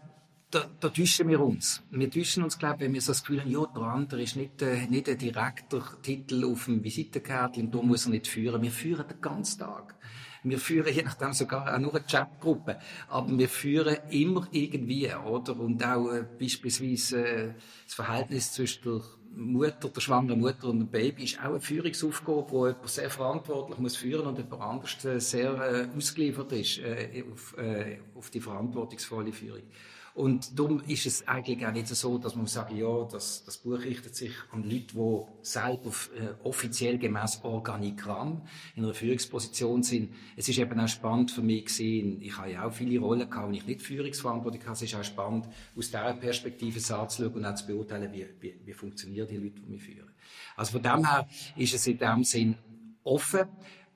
da, 0.52 0.70
da 0.80 0.90
täuschen 0.90 1.30
wir 1.30 1.40
uns. 1.40 1.82
Wir 1.90 2.12
täuschen 2.12 2.44
uns, 2.44 2.60
glaube 2.60 2.82
wenn 2.82 2.94
wir 2.94 3.02
so 3.02 3.12
das 3.12 3.22
Gefühl 3.22 3.42
haben, 3.42 3.52
ja, 3.52 3.66
der 3.66 3.84
andere 3.84 4.22
ist 4.22 4.36
nicht, 4.36 4.62
äh, 4.62 4.86
nicht 4.88 5.08
ein 5.08 5.18
direkter 5.18 5.82
Titel 6.02 6.44
auf 6.44 6.66
dem 6.66 6.84
Visitenkärtchen, 6.84 7.68
und 7.68 7.76
da 7.76 7.82
muss 7.82 8.06
er 8.06 8.12
nicht 8.12 8.28
führen. 8.28 8.62
Wir 8.62 8.72
führen 8.72 9.08
den 9.08 9.22
ganzen 9.22 9.60
Tag. 9.60 9.96
Wir 10.44 10.58
führen 10.58 10.94
je 10.94 11.04
nachdem 11.04 11.34
sogar 11.34 11.74
auch 11.74 11.78
nur 11.78 11.94
eine 11.94 12.04
Chatgruppe. 12.04 12.80
Aber 13.10 13.38
wir 13.38 13.50
führen 13.50 13.98
immer 14.10 14.48
irgendwie, 14.52 15.14
oder? 15.14 15.60
Und 15.60 15.84
auch 15.86 16.12
äh, 16.12 16.26
beispielsweise 16.40 17.26
äh, 17.26 17.54
das 17.86 17.94
Verhältnis 17.94 18.52
zwischen 18.52 18.84
der 18.84 19.02
Mutter, 19.36 19.90
der 19.90 20.02
schwangeren 20.02 20.40
Mutter 20.40 20.70
und 20.70 20.80
dem 20.80 20.88
Baby 20.88 21.26
ist 21.26 21.40
auch 21.40 21.52
eine 21.52 21.62
Führungsaufgabe, 21.62 22.50
wo 22.50 22.68
jemand 22.68 22.90
sehr 22.90 23.10
verantwortlich 23.10 23.78
muss 23.80 23.96
führen 23.96 24.28
und 24.28 24.38
jemand 24.38 24.62
anders 24.62 25.06
äh, 25.06 25.20
sehr 25.20 25.54
äh, 25.54 25.96
ausgeliefert 25.96 26.52
ist 26.54 26.80
äh, 26.80 27.24
auf, 27.32 27.56
äh, 27.58 28.00
auf 28.16 28.30
die 28.30 28.42
verantwortungsvolle 28.42 29.32
Führung. 29.32 29.64
Und 30.14 30.60
darum 30.60 30.82
ist 30.88 31.06
es 31.06 31.28
eigentlich 31.28 31.66
auch 31.66 31.72
nicht 31.72 31.88
so, 31.88 32.18
dass 32.18 32.36
man 32.36 32.46
sagt, 32.46 32.74
ja, 32.74 33.08
das, 33.10 33.46
das 33.46 33.58
Buch 33.58 33.80
richtet 33.80 34.16
sich 34.16 34.34
an 34.52 34.64
Leute, 34.64 34.94
die 34.94 35.22
selber 35.42 35.92
äh, 36.16 36.34
offiziell 36.44 36.98
gemäß 36.98 37.42
Organigramm 37.44 38.42
in 38.76 38.84
einer 38.84 38.94
Führungsposition 38.94 39.84
sind. 39.84 40.14
Es 40.36 40.50
ist 40.50 40.60
eben 40.60 40.80
auch 40.80 40.88
spannend 40.88 41.32
für 41.32 41.42
mich 41.42 41.66
gesehen, 41.66 42.22
ich 42.22 42.38
habe 42.38 42.52
ja 42.52 42.66
auch 42.66 42.74
viele 42.74 43.00
Rollen 43.00 43.30
gehabt, 43.30 43.48
wo 43.48 43.52
ich 43.52 43.66
nicht 43.66 43.82
Führungsverantwortung 43.82 44.62
habe. 44.64 44.74
Es 44.74 44.82
ist 44.82 44.96
auch 44.96 45.04
spannend, 45.04 45.48
aus 45.78 45.88
dieser 45.88 46.14
Perspektive 46.14 46.80
anzuschauen 46.96 47.34
und 47.34 47.46
auch 47.46 47.56
zu 47.56 47.68
beurteilen, 47.68 48.12
wie, 48.12 48.28
wie, 48.42 48.60
wie 48.66 48.74
funktionieren 48.74 49.28
die 49.30 49.38
Leute, 49.38 49.62
die 49.62 49.70
mich 49.70 49.82
führen. 49.82 50.12
Also 50.58 50.74
von 50.74 50.84
dem 50.84 51.08
her 51.08 51.28
ist 51.56 51.74
es 51.74 51.88
in 51.88 51.98
dem 51.98 52.24
Sinn 52.24 52.58
offen. 53.04 53.48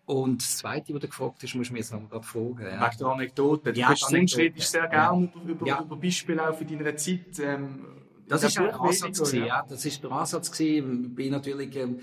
Und 0.05 0.41
das 0.41 0.57
Zweite, 0.57 0.93
was 0.93 1.01
du 1.01 1.07
gefragt 1.07 1.41
hast, 1.41 1.55
musst 1.55 1.69
du 1.71 1.73
mir 1.73 1.79
jetzt 1.79 1.91
noch 1.91 2.07
gerade 2.09 2.25
fragen. 2.25 2.61
Ja. 2.61 2.85
Wegen 2.85 2.97
der 2.99 3.07
Anekdote. 3.07 3.73
Du 3.73 3.79
ja, 3.79 3.89
redest 3.89 4.71
sehr 4.71 4.87
gerne 4.87 5.31
ja. 5.33 5.41
über, 5.49 5.67
ja. 5.67 5.81
über 5.81 5.95
Beispiele 5.95 6.47
auch 6.47 6.55
für 6.55 6.65
deine 6.65 6.95
Zeit. 6.95 7.39
Ähm, 7.39 7.85
das 8.27 8.43
ist 8.43 8.57
der 8.57 8.79
Ansatz 8.79 9.19
gewesen, 9.19 9.45
ja. 9.45 9.65
Das 9.67 9.85
ist 9.85 10.03
der 10.03 10.11
Ansatz 10.11 10.51
gewesen. 10.51 11.05
Ich 11.09 11.15
bin 11.15 11.31
natürlich, 11.31 11.75
ähm, 11.75 11.99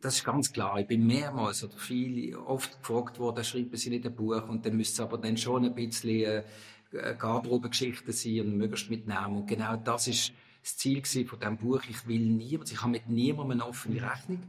das 0.00 0.16
ist 0.16 0.24
ganz 0.24 0.52
klar. 0.52 0.80
Ich 0.80 0.86
bin 0.86 1.06
mehrmals 1.06 1.62
oder 1.64 1.76
viel, 1.76 2.36
oft 2.36 2.78
gefragt 2.80 3.18
worden, 3.18 3.44
schreiben 3.44 3.76
Sie 3.76 3.90
nicht 3.90 4.06
ein 4.06 4.14
Buch 4.14 4.48
und 4.48 4.64
dann 4.64 4.76
müsste 4.76 4.94
es 4.94 5.00
aber 5.00 5.18
dann 5.18 5.36
schon 5.36 5.64
ein 5.64 5.74
bisschen 5.74 6.44
äh, 6.92 7.14
Garderobengeschichten 7.18 8.12
sein 8.12 8.40
und 8.40 8.56
möglichst 8.56 8.90
mitnehmen. 8.90 9.36
Und 9.36 9.46
genau 9.46 9.76
das 9.76 10.08
ist 10.08 10.32
das 10.62 10.76
Ziel 10.76 11.02
von 11.26 11.38
diesem 11.38 11.56
Buch. 11.58 11.82
Ich 11.88 12.06
will 12.06 12.20
niemand, 12.20 12.70
ich 12.70 12.80
habe 12.80 12.92
mit 12.92 13.08
niemandem 13.08 13.60
eine 13.60 13.68
offene 13.68 14.02
Rechnung. 14.02 14.42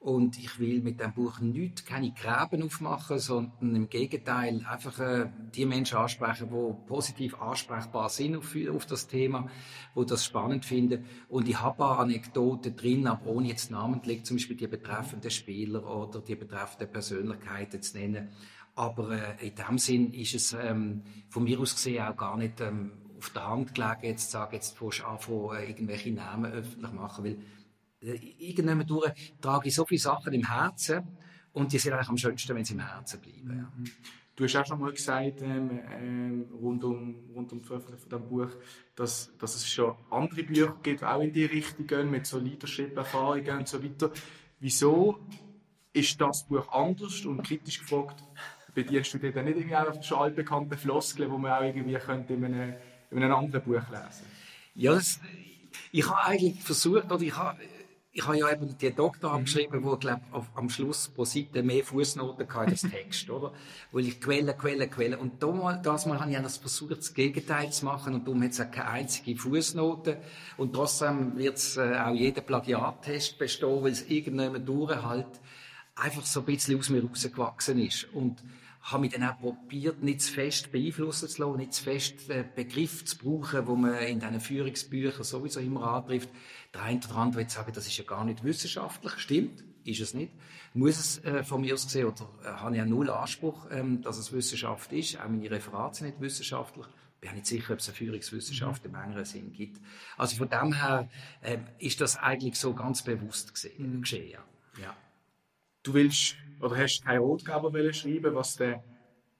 Und 0.00 0.38
ich 0.38 0.58
will 0.58 0.80
mit 0.80 0.98
dem 0.98 1.12
Buch 1.12 1.40
nicht 1.40 1.84
keine 1.84 2.12
Gräben 2.12 2.62
aufmachen, 2.62 3.18
sondern 3.18 3.76
im 3.76 3.90
Gegenteil 3.90 4.64
einfach 4.66 4.98
äh, 4.98 5.30
die 5.54 5.66
Menschen 5.66 5.98
ansprechen, 5.98 6.48
die 6.48 6.88
positiv 6.88 7.38
ansprechbar 7.38 8.08
sind 8.08 8.34
auf, 8.36 8.56
auf 8.72 8.86
das 8.86 9.08
Thema, 9.08 9.50
wo 9.94 10.04
das 10.04 10.24
spannend 10.24 10.64
finden. 10.64 11.04
Und 11.28 11.50
ich 11.50 11.60
habe 11.60 11.76
paar 11.76 11.98
Anekdoten 11.98 12.74
drin, 12.74 13.06
aber 13.06 13.26
ohne 13.26 13.48
jetzt 13.48 13.70
namentlich 13.70 14.24
zum 14.24 14.38
Beispiel 14.38 14.56
die 14.56 14.68
betreffenden 14.68 15.30
Spieler 15.30 15.86
oder 15.86 16.22
die 16.22 16.34
betreffenden 16.34 16.90
Persönlichkeiten 16.90 17.82
zu 17.82 17.98
nennen. 17.98 18.30
Aber 18.74 19.10
äh, 19.10 19.48
in 19.48 19.54
dem 19.54 19.76
Sinn 19.76 20.14
ist 20.14 20.34
es 20.34 20.54
ähm, 20.54 21.02
von 21.28 21.44
mir 21.44 21.60
aus 21.60 21.74
gesehen 21.74 22.04
auch 22.04 22.16
gar 22.16 22.38
nicht 22.38 22.58
ähm, 22.62 22.92
auf 23.18 23.28
der 23.30 23.46
Hand 23.46 23.74
gelegen, 23.74 24.00
jetzt 24.04 24.26
zu 24.26 24.30
sagen, 24.30 24.54
jetzt 24.54 24.78
fängst 24.78 25.00
du 25.00 25.50
an, 25.50 25.58
äh, 25.58 25.68
irgendwelche 25.68 26.10
Namen 26.10 26.50
öffentlich 26.50 26.92
machen, 26.92 27.24
weil 27.24 27.38
irgendwann 28.00 28.86
durch 28.86 29.12
trage 29.40 29.68
ich 29.68 29.74
so 29.74 29.84
viele 29.84 30.00
Sachen 30.00 30.32
im 30.32 30.46
Herzen 30.46 31.02
und 31.52 31.72
die 31.72 31.78
sind 31.78 31.92
eigentlich 31.92 32.08
am 32.08 32.16
schönsten, 32.16 32.54
wenn 32.54 32.64
sie 32.64 32.74
im 32.74 32.80
Herzen 32.80 33.20
bleiben. 33.20 33.48
Ja. 33.48 33.72
Mhm. 33.76 33.90
Du 34.36 34.44
hast 34.44 34.56
auch 34.56 34.66
schon 34.66 34.80
mal 34.80 34.90
gesagt, 34.90 35.42
ähm, 35.42 35.80
ähm, 35.92 36.46
rund, 36.62 36.82
um, 36.82 37.14
rund 37.34 37.52
um 37.52 37.60
die 37.60 37.66
Veröffentlichung 37.66 38.08
von 38.08 38.18
diesem 38.18 38.28
Buch, 38.30 38.50
dass, 38.94 39.30
dass 39.36 39.54
es 39.54 39.68
schon 39.68 39.94
andere 40.08 40.44
Bücher 40.44 40.74
gibt, 40.82 41.02
die 41.02 41.04
auch 41.04 41.20
in 41.20 41.30
die 41.30 41.44
Richtung 41.44 41.86
gehen, 41.86 42.10
mit 42.10 42.24
so 42.24 42.38
Leadership-Erfahrungen 42.38 43.58
und 43.58 43.68
so 43.68 43.84
weiter. 43.84 44.10
Wieso 44.58 45.18
ist 45.92 46.18
das 46.18 46.46
Buch 46.46 46.66
anders 46.72 47.24
und 47.26 47.42
kritisch 47.42 47.80
gefragt? 47.80 48.24
Bedienst 48.72 49.12
du 49.12 49.18
dir 49.18 49.32
dann 49.32 49.44
nicht 49.44 49.58
irgendwie 49.58 49.76
auf 49.76 50.02
schon 50.02 50.18
altbekannte 50.18 50.78
Floskeln, 50.78 51.30
die 51.30 51.36
man 51.36 51.52
auch 51.52 51.62
irgendwie 51.62 51.94
könnte 51.96 52.32
in, 52.32 52.44
einem, 52.44 52.74
in 53.10 53.22
einem 53.22 53.34
anderen 53.34 53.62
Buch 53.62 53.82
lesen 53.90 54.24
Ja, 54.74 54.94
das, 54.94 55.20
ich 55.92 56.08
habe 56.08 56.24
eigentlich 56.24 56.62
versucht, 56.62 57.12
oder 57.12 57.20
ich 57.20 57.36
habe 57.36 57.58
ich 58.12 58.26
habe 58.26 58.38
ja 58.38 58.50
eben 58.50 58.76
die 58.76 58.92
Doktorarbeit 58.92 59.44
geschrieben, 59.44 59.84
wo, 59.84 59.96
glaube 59.96 60.22
am 60.54 60.68
Schluss 60.68 61.08
pro 61.08 61.24
Seite 61.24 61.62
mehr 61.62 61.84
Fußnoten 61.84 62.48
hatte 62.48 62.70
als 62.72 62.82
Text, 62.82 63.30
oder? 63.30 63.52
Weil 63.92 64.06
ich 64.06 64.20
Quelle, 64.20 64.54
Quelle, 64.54 64.88
Quelle. 64.88 65.16
Und 65.16 65.40
damals, 65.40 65.82
das 65.82 66.06
Mal 66.06 66.18
habe 66.18 66.30
ich 66.30 66.36
das 66.38 66.56
versucht, 66.56 66.98
das 66.98 67.14
Gegenteil 67.14 67.70
zu 67.70 67.84
machen, 67.84 68.14
und 68.14 68.26
darum 68.26 68.42
hat 68.42 68.50
es 68.50 68.60
auch 68.60 68.70
keine 68.70 68.88
einzige 68.88 69.36
Fußnote. 69.36 70.20
Und 70.56 70.72
trotzdem 70.72 71.36
wird 71.36 71.58
es 71.58 71.76
äh, 71.76 71.98
auch 71.98 72.12
jeder 72.12 72.40
Plagiattest 72.40 73.38
bestehen, 73.38 73.82
weil 73.82 73.92
es 73.92 74.08
irgendjemand 74.08 74.68
durchhalt 74.68 75.28
einfach 75.94 76.26
so 76.26 76.40
ein 76.40 76.46
bisschen 76.46 76.78
aus 76.78 76.88
mir 76.88 77.04
rausgewachsen 77.04 77.78
ist. 77.78 78.12
Und 78.12 78.42
habe 78.82 79.02
mich 79.02 79.12
dann 79.12 79.24
auch 79.24 79.38
probiert, 79.38 80.02
nicht 80.02 80.22
zu 80.22 80.32
fest 80.32 80.72
beeinflussen 80.72 81.28
zu 81.28 81.42
lassen, 81.42 81.58
nicht 81.58 81.74
zu 81.74 81.84
fest 81.84 82.30
äh, 82.30 82.44
Begriffe 82.54 83.04
zu 83.04 83.18
brauchen, 83.18 83.66
wo 83.66 83.76
man 83.76 83.94
in 84.00 84.20
diesen 84.20 84.40
Führungsbüchern 84.40 85.22
sowieso 85.22 85.60
immer 85.60 85.86
antrifft. 85.92 86.30
Der 86.72 86.82
eine 86.82 87.00
oder 87.00 87.16
andere 87.16 87.40
wird 87.40 87.50
sagen, 87.50 87.72
das 87.74 87.86
ist 87.86 87.96
ja 87.98 88.04
gar 88.04 88.24
nicht 88.24 88.42
wissenschaftlich. 88.42 89.12
Stimmt, 89.18 89.62
ist 89.84 90.00
es 90.00 90.14
nicht. 90.14 90.32
Muss 90.72 90.98
es 90.98 91.24
äh, 91.24 91.44
von 91.44 91.60
mir 91.60 91.74
aus 91.74 91.84
gesehen, 91.84 92.06
oder 92.06 92.28
äh, 92.44 92.48
habe 92.48 92.72
ich 92.72 92.78
ja 92.78 92.86
null 92.86 93.10
Anspruch, 93.10 93.66
ähm, 93.70 94.02
dass 94.02 94.18
es 94.18 94.32
Wissenschaft 94.32 94.92
ist. 94.92 95.20
Auch 95.20 95.28
meine 95.28 95.50
Referate 95.50 95.96
sind 95.96 96.06
nicht 96.06 96.20
wissenschaftlich. 96.20 96.86
Ich 97.20 97.28
bin 97.28 97.34
nicht 97.34 97.46
sicher, 97.46 97.74
ob 97.74 97.80
es 97.80 97.88
eine 97.88 97.96
Führungswissenschaft 97.96 98.84
im 98.86 98.94
engeren 98.94 99.26
Sinn 99.26 99.52
gibt. 99.52 99.78
Also 100.16 100.36
von 100.36 100.48
dem 100.48 100.72
her 100.72 101.10
äh, 101.42 101.58
ist 101.78 102.00
das 102.00 102.16
eigentlich 102.16 102.56
so 102.56 102.72
ganz 102.72 103.02
bewusst 103.02 103.52
gesehen, 103.52 103.96
mhm. 103.96 104.00
geschehen. 104.00 104.30
Ja. 104.30 104.44
ja. 104.80 104.96
Du 105.82 105.92
willst 105.92 106.36
oder 106.60 106.76
hast 106.76 107.04
keine 107.04 107.20
Rotgeber 107.20 107.92
schreiben, 107.92 108.34
was 108.34 108.56
der 108.56 108.82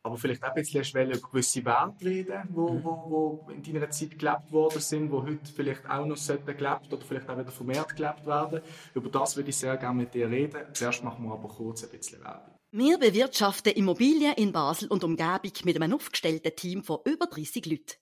aber 0.02 0.16
vielleicht 0.16 0.42
auch 0.42 0.48
ein 0.48 0.54
bisschen 0.54 1.10
über 1.10 1.28
gewisse 1.28 1.64
Werte 1.64 2.04
reden, 2.04 2.42
wo, 2.50 2.70
mhm. 2.70 2.84
wo, 2.84 3.46
wo 3.46 3.50
in 3.50 3.62
deiner 3.62 3.90
Zeit 3.90 4.18
gelebt 4.18 4.50
worden 4.50 4.80
sind, 4.80 5.10
wo 5.10 5.22
heute 5.22 5.52
vielleicht 5.54 5.88
auch 5.88 6.06
noch 6.06 6.16
gelebt 6.26 6.92
oder 6.92 7.04
vielleicht 7.06 7.28
auch 7.28 7.38
wieder 7.38 7.50
vermehrt 7.50 7.96
gelebt 7.96 8.26
werden. 8.26 8.62
Über 8.94 9.10
das 9.10 9.36
würde 9.36 9.50
ich 9.50 9.56
sehr 9.56 9.76
gerne 9.76 10.02
mit 10.02 10.14
dir 10.14 10.30
reden. 10.30 10.62
Zuerst 10.72 11.04
machen 11.04 11.24
wir 11.24 11.32
aber 11.32 11.48
kurz 11.48 11.84
ein 11.84 11.90
bisschen 11.90 12.22
Werbung. 12.24 12.54
Wir 12.72 12.98
bewirtschaften 12.98 13.72
Immobilien 13.72 14.34
in 14.34 14.52
Basel 14.52 14.88
und 14.88 15.04
Umgebung 15.04 15.52
mit 15.64 15.76
einem 15.76 15.94
aufgestellten 15.94 16.54
Team 16.54 16.82
von 16.82 17.00
über 17.04 17.26
30 17.26 17.66
Leuten. 17.66 17.94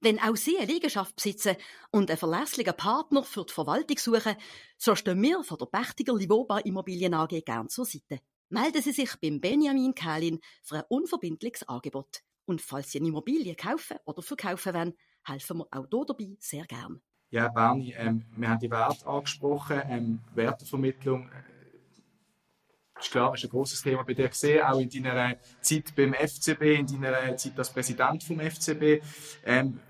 Wenn 0.00 0.18
auch 0.18 0.36
Sie 0.36 0.58
eine 0.58 0.70
Liegenschaft 0.70 1.16
besitzen 1.16 1.56
und 1.90 2.10
einen 2.10 2.18
verlässlichen 2.18 2.76
Partner 2.76 3.22
für 3.22 3.46
die 3.46 3.54
Verwaltung 3.54 3.96
suchen, 3.96 4.36
so 4.76 4.94
stehen 4.94 5.22
wir 5.22 5.42
von 5.42 5.56
der 5.56 5.66
Pächtiger 5.66 6.14
Livoba 6.14 6.58
Immobilien 6.58 7.14
AG 7.14 7.40
gern 7.46 7.70
zur 7.70 7.86
Seite 7.86 8.20
melden 8.48 8.82
Sie 8.82 8.92
sich 8.92 9.16
beim 9.20 9.40
Benjamin 9.40 9.94
Kählin 9.94 10.40
für 10.62 10.76
ein 10.76 10.84
unverbindliches 10.88 11.68
Angebot. 11.68 12.22
Und 12.44 12.60
falls 12.60 12.92
Sie 12.92 12.98
eine 12.98 13.08
Immobilie 13.08 13.54
kaufen 13.54 13.98
oder 14.04 14.22
verkaufen 14.22 14.74
wollen, 14.74 14.94
helfen 15.24 15.58
wir 15.58 15.66
auch 15.70 15.86
hier 15.90 16.04
dabei 16.06 16.36
sehr 16.38 16.64
gern. 16.64 17.00
Ja, 17.30 17.48
Berni, 17.48 17.92
ähm, 17.98 18.24
wir 18.36 18.48
haben 18.48 18.60
die 18.60 18.70
Werte 18.70 19.06
angesprochen, 19.06 19.82
ähm, 19.88 20.20
Wertevermittlung. 20.34 21.28
Äh, 21.28 21.56
ist 23.00 23.10
klar, 23.10 23.34
ist 23.34 23.44
ein 23.44 23.50
großes 23.50 23.82
Thema 23.82 24.04
bei 24.04 24.14
dir 24.14 24.28
gesehen, 24.28 24.62
auch 24.62 24.78
in 24.78 24.88
deiner 24.88 25.36
Zeit 25.60 25.94
beim 25.96 26.14
FCB, 26.14 26.62
in 26.78 27.02
deiner 27.02 27.36
Zeit 27.36 27.58
als 27.58 27.70
Präsident 27.70 28.22
vom 28.22 28.40
FCB. 28.40 29.02
Ähm, 29.44 29.80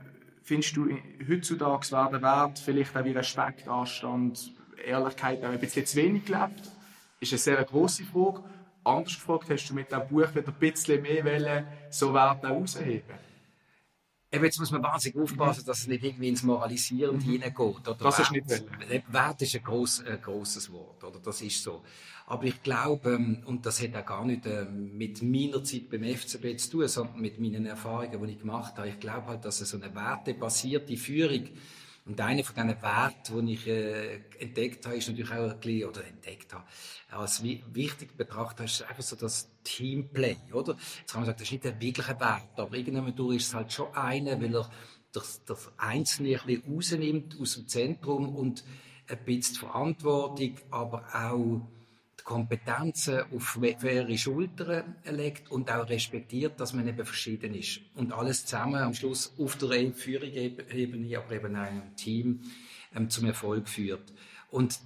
findest 0.42 0.76
du 0.76 0.88
heutzutage 1.28 1.92
wäre 1.92 2.10
der 2.10 2.22
Wert 2.22 2.58
vielleicht 2.58 2.96
auch 2.96 3.04
wie 3.04 3.12
Respekt, 3.12 3.68
Anstand, 3.68 4.52
Ehrlichkeit 4.84 5.44
auch 5.44 5.50
ein 5.50 5.60
bisschen 5.60 5.86
zu 5.86 5.96
wenig 5.96 6.24
gelebt? 6.24 6.75
Ist 7.20 7.32
eine 7.32 7.38
sehr 7.38 7.64
grosse 7.64 8.04
Frage. 8.04 8.42
Anders 8.84 9.14
gefragt, 9.14 9.50
hast 9.50 9.68
du 9.68 9.74
mit 9.74 9.90
diesem 9.90 10.06
Buch 10.08 10.34
wieder 10.34 10.48
ein 10.48 10.54
bisschen 10.58 11.02
mehr 11.02 11.24
wollen, 11.24 11.66
so 11.90 12.14
Werte 12.14 12.48
herausheben? 12.48 13.26
Eben, 14.30 14.44
jetzt 14.44 14.58
muss 14.58 14.70
man 14.70 14.82
wahnsinnig 14.82 15.18
aufpassen, 15.18 15.64
dass 15.64 15.78
es 15.78 15.86
nicht 15.86 16.04
irgendwie 16.04 16.28
ins 16.28 16.42
Moralisieren 16.42 17.16
mhm. 17.16 17.20
hineingeht. 17.20 17.88
Oder 17.88 17.94
das 17.94 18.18
ist 18.18 18.32
nicht 18.32 18.48
wollen. 18.48 19.02
Wert 19.08 19.42
ist 19.42 19.54
ein, 19.54 19.62
gross, 19.62 20.04
ein 20.04 20.20
grosses 20.20 20.70
Wort, 20.70 21.02
oder? 21.04 21.18
Das 21.20 21.40
ist 21.42 21.62
so. 21.62 21.82
Aber 22.26 22.44
ich 22.44 22.60
glaube, 22.62 23.10
ähm, 23.10 23.42
und 23.46 23.64
das 23.64 23.80
hat 23.80 23.94
auch 23.94 24.04
gar 24.04 24.24
nicht 24.24 24.46
ähm, 24.46 24.96
mit 24.96 25.22
meiner 25.22 25.62
Zeit 25.62 25.88
beim 25.88 26.02
FCB 26.02 26.58
zu 26.58 26.70
tun, 26.70 26.88
sondern 26.88 27.20
mit 27.20 27.38
meinen 27.38 27.66
Erfahrungen, 27.66 28.26
die 28.26 28.32
ich 28.32 28.40
gemacht 28.40 28.76
habe. 28.76 28.88
Ich 28.88 28.98
glaube 28.98 29.28
halt, 29.28 29.44
dass 29.44 29.58
so 29.58 29.76
eine 29.76 29.94
wertebasierte 29.94 30.96
Führung 30.96 31.48
und 32.06 32.20
einer 32.20 32.44
von 32.44 32.54
diesen 32.54 32.82
Werten, 32.82 33.46
die 33.46 33.54
ich 33.54 33.66
äh, 33.66 34.20
entdeckt 34.38 34.86
habe, 34.86 34.96
ist 34.96 35.08
natürlich 35.08 35.32
auch 35.32 35.50
ein 35.50 35.60
bisschen, 35.60 35.88
oder 35.88 36.06
entdeckt 36.06 36.54
habe, 36.54 36.64
als 37.10 37.42
wichtig 37.42 38.16
betrachtet 38.16 38.58
habe, 38.60 38.64
ist 38.66 38.82
einfach 38.82 39.02
so 39.02 39.16
das 39.16 39.50
Teamplay, 39.64 40.36
oder? 40.52 40.76
Jetzt 41.00 41.12
kann 41.12 41.22
man 41.22 41.26
sagen, 41.26 41.38
das 41.38 41.48
ist 41.48 41.52
nicht 41.52 41.64
der 41.64 41.80
wirkliche 41.80 42.20
Wert, 42.20 42.50
aber 42.56 42.76
irgendwann 42.76 43.14
durch 43.16 43.36
ist 43.38 43.48
es 43.48 43.54
halt 43.54 43.72
schon 43.72 43.92
einer, 43.94 44.40
weil 44.40 44.54
er 44.54 44.70
das, 45.10 45.42
das 45.44 45.72
Einzelne 45.78 46.40
ein 46.40 46.46
bisschen 46.46 46.74
rausnimmt 46.74 47.40
aus 47.40 47.54
dem 47.54 47.68
Zentrum 47.68 48.36
und 48.36 48.64
ein 49.08 49.24
bisschen 49.24 49.56
Verantwortung, 49.56 50.56
aber 50.70 51.04
auch 51.12 51.68
Kompetenzen 52.26 53.20
auf 53.32 53.56
mehrere 53.56 54.18
Schultern 54.18 54.96
legt 55.08 55.48
und 55.48 55.70
auch 55.70 55.88
respektiert, 55.88 56.58
dass 56.58 56.72
man 56.72 56.88
eben 56.88 57.06
verschieden 57.06 57.54
ist. 57.54 57.80
Und 57.94 58.12
alles 58.12 58.44
zusammen 58.44 58.82
am 58.82 58.94
Schluss 58.94 59.32
auf 59.38 59.54
der 59.58 59.92
Führungsebene, 59.92 61.18
aber 61.18 61.32
eben 61.32 61.56
auch 61.56 61.70
im 61.70 61.94
Team 61.94 62.40
ähm, 62.96 63.08
zum 63.08 63.26
Erfolg 63.26 63.68
führt. 63.68 64.12
Und 64.50 64.80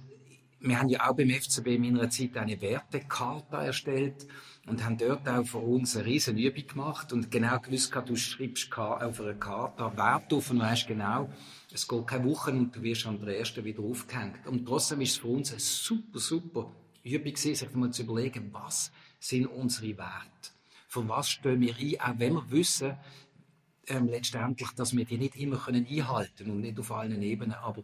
wir 0.59 0.79
haben 0.79 0.89
ja 0.89 1.09
auch 1.09 1.15
beim 1.15 1.31
FCB 1.31 1.65
in 1.65 1.81
meiner 1.81 2.11
Zeit 2.11 2.37
eine 2.37 2.61
Wertekarte 2.61 3.55
erstellt 3.55 4.27
und 4.67 4.85
haben 4.85 4.99
dort 4.99 5.27
auch 5.27 5.43
für 5.43 5.57
uns 5.57 5.95
eine 5.97 6.05
riesen 6.05 6.37
Übung 6.37 6.67
gemacht 6.67 7.11
und 7.11 7.31
genau 7.31 7.57
gewusst, 7.57 7.91
du 8.05 8.15
schreibst 8.15 8.71
auf 8.77 9.19
einer 9.19 9.33
Karte 9.33 9.97
Wert 9.97 10.31
auf 10.31 10.51
und 10.51 10.59
weißt 10.59 10.87
genau, 10.87 11.27
es 11.73 11.87
geht 11.87 12.05
keine 12.05 12.25
Woche 12.25 12.51
und 12.51 12.75
du 12.75 12.83
wirst 12.83 13.07
an 13.07 13.19
der 13.25 13.39
ersten 13.39 13.65
wieder 13.65 13.81
aufgehängt. 13.81 14.45
Und 14.45 14.63
trotzdem 14.63 15.01
ist 15.01 15.13
es 15.13 15.17
für 15.17 15.29
uns 15.29 15.49
eine 15.49 15.59
super, 15.59 16.19
super 16.19 16.71
Übung 17.03 17.35
sich 17.35 17.73
mal 17.73 17.91
zu 17.91 18.03
überlegen, 18.03 18.53
was 18.53 18.91
sind 19.19 19.47
unsere 19.47 19.97
Werte? 19.97 20.51
Für 20.87 21.07
was 21.07 21.29
stehen 21.29 21.61
wir 21.61 21.75
ein, 21.75 21.99
auch 22.01 22.19
wenn 22.19 22.33
wir 22.33 22.51
wissen, 22.51 22.97
ähm, 23.87 24.07
letztendlich, 24.07 24.69
dass 24.71 24.95
wir 24.95 25.05
die 25.05 25.17
nicht 25.17 25.35
immer 25.35 25.57
können 25.57 25.87
einhalten 25.87 26.35
können 26.37 26.51
und 26.51 26.61
nicht 26.61 26.79
auf 26.79 26.91
allen 26.91 27.21
Ebenen, 27.21 27.53
aber 27.53 27.83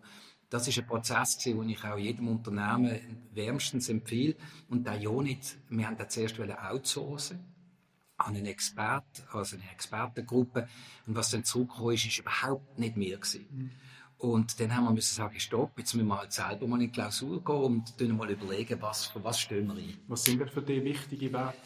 das 0.50 0.68
ist 0.68 0.78
ein 0.78 0.88
Prozess, 0.88 1.38
den 1.40 1.70
ich 1.70 1.84
auch 1.84 1.98
jedem 1.98 2.30
Unternehmen 2.30 3.28
wärmstens 3.34 3.90
empfehle. 3.90 4.36
Und 4.70 4.86
da 4.88 4.96
ja 4.96 5.12
nicht, 5.22 5.58
wir 5.70 5.88
haben 5.88 5.98
das 5.98 6.14
zuerst 6.14 6.40
outsourcen 6.40 7.40
an 8.18 8.36
einen 8.36 8.46
Experten, 8.46 9.24
also 9.32 9.58
eine 9.58 9.70
Expertengruppe. 9.72 10.68
Und 11.06 11.16
was 11.16 11.32
dann 11.32 11.44
zurückgekommen 11.44 11.96
ist, 11.96 12.06
ist 12.06 12.20
überhaupt 12.20 12.80
nicht 12.80 12.96
mehr 12.96 13.18
gewesen. 13.18 13.46
Mhm. 13.52 13.72
Und 14.20 14.60
dann 14.60 14.76
haben 14.76 14.86
wir 14.86 14.92
müssen 14.92 15.16
sagen, 15.16 15.40
stopp, 15.40 15.78
jetzt 15.78 15.94
müssen 15.94 16.08
wir 16.08 16.18
halt 16.18 16.34
selber 16.34 16.68
mal 16.68 16.82
in 16.82 16.88
die 16.88 16.92
Klausur 16.92 17.44
gehen 17.44 17.84
und 18.00 18.18
mal 18.18 18.30
überlegen, 18.30 18.82
was, 18.82 19.06
für 19.08 19.24
was 19.24 19.40
stehen 19.40 19.68
wir 19.68 19.76
ein. 19.76 19.98
Was 20.08 20.24
sind 20.24 20.40
denn 20.40 20.50
für 20.50 20.62
dich 20.62 20.84
wichtige 20.84 21.32
Werte? 21.32 21.58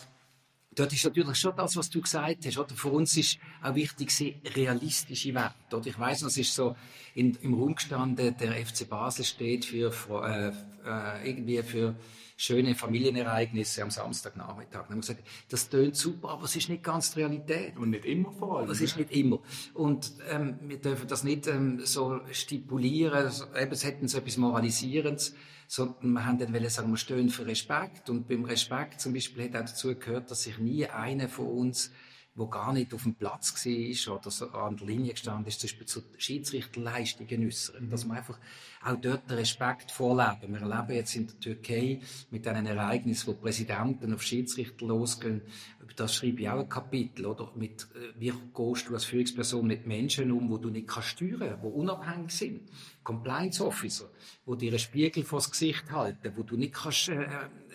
Dort 0.74 0.94
ist 0.94 1.04
natürlich 1.04 1.38
schon 1.38 1.56
das, 1.56 1.76
was 1.76 1.90
du 1.90 2.02
gesagt 2.02 2.46
hast. 2.46 2.58
Oder? 2.58 2.76
Für 2.76 2.90
uns 2.90 3.16
ist 3.18 3.38
auch 3.62 3.76
wichtig, 3.76 4.36
realistische 4.56 5.34
Werte. 5.34 5.78
Oder? 5.78 5.88
Ich 5.88 6.00
weiss, 6.00 6.22
es 6.22 6.38
ist 6.38 6.54
so 6.54 6.76
in, 7.14 7.38
im 7.42 7.54
Raum 7.54 7.76
gestanden, 7.76 8.36
der 8.38 8.66
FC 8.66 8.88
Basel 8.88 9.26
steht 9.26 9.66
für, 9.66 9.92
äh, 10.24 10.52
äh, 10.88 11.30
irgendwie 11.30 11.62
für 11.64 11.96
schöne 12.42 12.74
Familienereignisse 12.74 13.84
am 13.84 13.92
Samstagnachmittag. 13.92 14.72
Dann 14.72 14.84
haben 14.84 14.96
wir 14.96 15.02
gesagt, 15.02 15.24
das 15.50 15.70
tönt 15.70 15.96
super, 15.96 16.30
aber 16.30 16.46
es 16.46 16.56
ist 16.56 16.70
nicht 16.70 16.84
ganz 16.84 17.14
die 17.14 17.20
Realität. 17.20 17.78
Und 17.78 17.92
nicht 17.92 18.06
immer 18.06 18.32
vor 18.32 18.60
allem. 18.60 18.68
Das 18.68 18.82
ist 18.82 18.98
nicht 18.98 19.12
immer. 19.12 19.40
Und 19.74 20.12
ähm, 20.30 20.58
wir 20.64 20.78
dürfen 20.78 21.08
das 21.08 21.24
nicht 21.24 21.46
ähm, 21.48 21.82
so 21.86 22.20
stipulieren, 22.32 23.30
so, 23.30 23.46
eben, 23.56 23.72
es 23.72 23.84
hätten 23.84 24.08
so 24.08 24.18
etwas 24.18 24.38
Moralisierendes, 24.38 25.36
sondern 25.68 26.14
wir 26.14 26.26
haben 26.26 26.40
dann 26.40 26.54
wollen 26.54 26.70
sagen, 26.70 26.90
wir 26.90 26.98
stehen 26.98 27.30
für 27.30 27.46
Respekt. 27.46 28.10
Und 28.10 28.28
beim 28.28 28.44
Respekt 28.44 29.02
zum 29.02 29.14
Beispiel 29.14 29.44
hat 29.44 29.56
auch 29.56 29.70
dazu 29.70 29.96
gehört, 29.96 30.32
dass 30.32 30.44
sich 30.44 30.58
nie 30.58 30.88
einer 30.88 31.30
von 31.30 31.46
uns 31.46 31.92
wo 32.34 32.48
gar 32.48 32.72
nicht 32.72 32.94
auf 32.94 33.04
dem 33.04 33.16
Platz 33.16 33.54
war 33.66 34.18
oder 34.18 34.32
so 34.32 34.50
an 34.52 34.78
der 34.78 34.88
Linie 34.88 35.12
gestanden 35.12 35.48
ist, 35.48 35.60
zum 35.60 35.68
Beispiel 35.68 35.88
zu 35.88 36.04
Schiedsrichterleistungen 36.18 37.46
äußern. 37.46 37.86
Mhm. 37.86 37.90
Dass 37.90 38.06
man 38.06 38.18
einfach 38.18 38.40
auch 38.84 38.96
dort 38.96 39.30
den 39.30 39.38
Respekt 39.38 39.92
vorleben. 39.92 40.54
Wir 40.54 40.62
erleben 40.62 40.96
jetzt 40.96 41.16
in 41.16 41.28
der 41.28 41.40
Türkei 41.40 42.00
mit 42.30 42.48
einem 42.48 42.66
Ereignis, 42.68 43.28
wo 43.28 43.34
Präsidenten 43.34 44.14
auf 44.14 44.24
Schiedsrichter 44.24 44.86
losgehen. 44.86 45.42
Über 45.82 45.94
das 45.94 46.16
schreibe 46.16 46.42
ich 46.42 46.50
auch 46.50 46.60
ein 46.60 46.70
Kapitel, 46.70 47.26
oder? 47.26 47.52
Mit, 47.56 47.88
äh, 47.96 48.14
wie 48.18 48.32
gehst 48.32 48.88
du 48.88 48.94
als 48.94 49.04
Führungsperson 49.04 49.68
mit 49.68 49.86
Menschen 49.86 50.32
um, 50.32 50.50
wo 50.50 50.58
du 50.58 50.70
nicht 50.70 50.88
kannst 50.88 51.10
steuern, 51.10 51.58
wo 51.62 51.68
unabhängig 51.68 52.32
sind? 52.32 52.62
Compliance 53.04 53.66
Officer, 53.66 54.10
wo 54.46 54.56
dir 54.56 54.70
einen 54.70 54.80
Spiegel 54.80 55.26
vors 55.26 55.52
Gesicht 55.52 55.92
halten, 55.92 56.32
wo 56.38 56.44
du 56.44 56.56
nicht 56.56 56.76
kannst, 56.76 57.10
äh, 57.10 57.28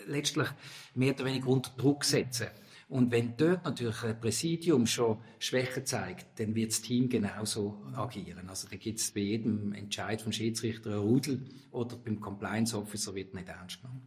letztlich 0.07 0.49
mehr 0.95 1.13
oder 1.13 1.27
weniger 1.27 1.49
unter 1.49 1.73
Druck 1.77 2.05
setzen 2.05 2.47
Und 2.89 3.11
wenn 3.11 3.37
dort 3.37 3.65
natürlich 3.65 4.05
ein 4.05 4.21
Präsidium 4.21 4.87
schon 4.87 5.19
Schwäche 5.41 5.83
zeigt, 5.83 6.39
dann 6.39 6.55
wird 6.55 6.71
das 6.71 6.83
Team 6.83 7.09
genauso 7.09 7.83
agieren. 7.95 8.49
Also 8.49 8.69
da 8.69 8.77
gibt 8.77 9.01
es 9.01 9.11
bei 9.11 9.21
jedem 9.21 9.73
Entscheid 9.73 10.23
vom 10.23 10.31
Schiedsrichter 10.31 10.91
ein 10.91 10.99
Rudel 10.99 11.49
oder 11.73 11.97
beim 11.97 12.21
Compliance 12.21 12.77
Officer 12.79 13.15
wird 13.15 13.35
nicht 13.35 13.49
ernst 13.49 13.83
genommen. 13.83 14.07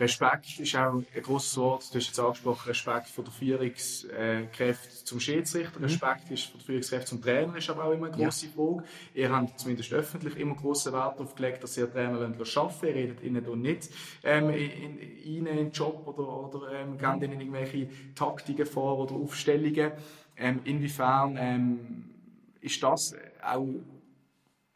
Respekt 0.00 0.58
ist 0.58 0.74
auch 0.76 0.94
ein 0.94 1.22
grosses 1.22 1.56
Wort. 1.58 1.92
Du 1.92 1.98
hast 1.98 2.06
jetzt 2.06 2.18
angesprochen, 2.18 2.68
Respekt 2.68 3.08
von 3.08 3.24
der 3.24 3.32
Führungskräfte 3.34 5.04
zum 5.04 5.20
Schiedsrichter. 5.20 5.78
Mhm. 5.78 5.84
Respekt 5.84 6.30
ist 6.30 6.44
von 6.44 6.58
der 6.58 6.66
Führungskräfte 6.66 7.06
zum 7.06 7.22
Trainer 7.22 7.56
ist 7.56 7.68
aber 7.68 7.84
auch 7.84 7.92
immer 7.92 8.06
eine 8.06 8.16
grosse 8.16 8.46
ja. 8.46 8.52
Frage. 8.52 8.84
Ihr 9.14 9.30
habt 9.30 9.60
zumindest 9.60 9.92
öffentlich 9.92 10.36
immer 10.36 10.54
grossen 10.54 10.94
Wert 10.94 11.18
darauf 11.18 11.34
gelegt, 11.34 11.62
dass 11.62 11.76
ihr 11.76 11.92
Trainer 11.92 12.14
arbeiten 12.14 12.36
lasst. 12.38 12.82
Ihr 12.82 12.94
redet 12.94 13.22
ihnen 13.22 13.44
da 13.44 13.54
nicht 13.54 13.90
ähm, 14.24 14.50
in, 14.50 14.98
in, 14.98 15.46
in 15.46 15.56
den 15.56 15.70
Job 15.70 16.06
oder, 16.06 16.54
oder 16.54 16.72
ähm, 16.72 16.96
gebt 16.96 17.22
ihnen 17.22 17.40
irgendwelche 17.40 17.88
Taktiken 18.14 18.66
vor 18.66 18.98
oder 18.98 19.14
Aufstellungen. 19.14 19.92
Ähm, 20.36 20.60
inwiefern 20.64 21.36
ähm, 21.38 22.10
ist 22.60 22.82
das 22.82 23.14
auch 23.42 23.68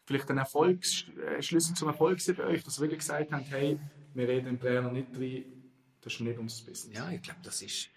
vielleicht 0.07 0.31
ein 0.31 0.39
Erfolgs, 0.39 1.07
äh, 1.17 1.41
Schlüssel 1.43 1.75
zum 1.75 1.89
Erfolg 1.89 2.19
bei 2.37 2.45
euch, 2.45 2.63
dass 2.63 2.79
ihr 2.79 2.83
wirklich 2.83 3.01
gesagt 3.01 3.33
habt, 3.33 3.51
hey, 3.51 3.79
wir 4.15 4.29
reden 4.29 4.47
dem 4.47 4.61
Trainer 4.61 4.91
nicht 4.91 5.09
rein, 5.15 5.45
das 6.01 6.15
ist 6.15 6.21
nicht 6.21 6.39
unser 6.39 6.65
Business. 6.65 6.97
Ja, 6.97 7.11
ich 7.11 7.23
glaube, 7.23 7.41
das 7.43 7.63
ist, 7.63 7.89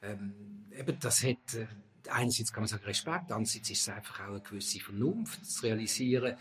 ähm, 0.00 0.66
eben, 0.70 0.98
das 0.98 1.22
hat, 1.22 1.54
äh, 1.54 1.66
einerseits 2.10 2.52
kann 2.52 2.62
man 2.62 2.68
sagen 2.68 2.84
Respekt, 2.84 3.30
andererseits 3.30 3.70
ist 3.70 3.82
es 3.82 3.88
einfach 3.88 4.20
auch 4.20 4.28
eine 4.28 4.40
gewisse 4.40 4.80
Vernunft 4.80 5.44
zu 5.44 5.62
realisieren, 5.64 6.36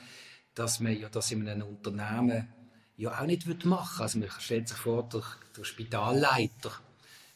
dass 0.53 0.79
man 0.79 0.97
ja 0.97 1.09
das 1.09 1.31
in 1.31 1.47
einem 1.47 1.67
Unternehmen 1.67 2.47
ja 2.97 3.19
auch 3.19 3.25
nicht 3.25 3.45
machen 3.65 3.65
würde. 3.65 4.03
Also 4.03 4.19
man 4.19 4.29
stellt 4.39 4.67
sich 4.67 4.77
vor, 4.77 5.07
der, 5.09 5.23
der 5.57 5.63
Spitalleiter 5.63 6.71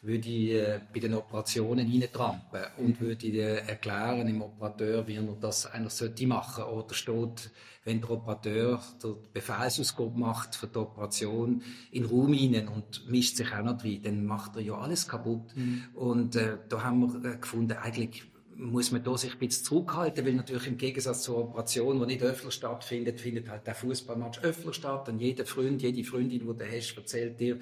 würde 0.06 0.30
äh, 0.30 0.80
bei 0.94 1.00
den 1.00 1.14
Operationen 1.14 1.90
reintrampen 1.90 2.62
und 2.78 3.02
würde 3.02 3.28
äh, 3.28 3.68
erklären 3.68 4.28
im 4.28 4.42
Operateur, 4.42 5.08
wie 5.08 5.16
er 5.16 5.24
das 5.40 5.66
eigentlich 5.66 5.94
sollte 5.94 6.28
machen. 6.28 6.64
Oder 6.66 6.94
steht, 6.94 7.50
wenn 7.84 8.02
der 8.02 8.12
Operateur 8.12 8.82
der 9.04 9.16
Befehlsausgabe 9.34 10.18
macht 10.18 10.56
für 10.56 10.68
die 10.68 10.78
Operation 10.78 11.62
in 11.92 12.04
den 12.04 12.12
Raum 12.12 12.34
hinein 12.34 12.68
und 12.68 13.10
mischt 13.10 13.38
sich 13.38 13.52
auch 13.54 13.64
noch 13.64 13.84
rein, 13.84 14.02
dann 14.04 14.26
macht 14.26 14.56
er 14.56 14.62
ja 14.62 14.76
alles 14.76 15.08
kaputt. 15.08 15.56
Mhm. 15.56 15.84
Und 15.94 16.36
äh, 16.36 16.58
da 16.70 16.84
haben 16.84 17.22
wir 17.22 17.32
äh, 17.32 17.38
gefunden, 17.38 17.74
eigentlich 17.74 18.24
muss 18.58 18.92
man 18.92 19.04
da 19.04 19.18
sich 19.18 19.34
ein 19.34 19.40
bisschen 19.40 19.66
zurückhalten, 19.66 20.26
weil 20.26 20.34
natürlich 20.34 20.68
im 20.68 20.78
Gegensatz 20.78 21.24
zur 21.24 21.38
Operation, 21.38 22.00
die 22.00 22.06
nicht 22.06 22.24
öffentlich 22.24 22.56
stattfindet, 22.56 23.20
findet 23.20 23.50
halt 23.50 23.68
der 23.68 23.76
Fußballmatch 23.76 24.40
öffentlich 24.44 24.76
statt 24.76 25.10
und 25.10 25.20
jeder 25.20 25.46
Freund, 25.46 25.82
jede 25.82 26.04
Freundin, 26.04 26.40
die 26.40 26.40
du 26.40 26.56
hast, 26.58 26.96
erzählt 26.96 27.40
dir, 27.40 27.60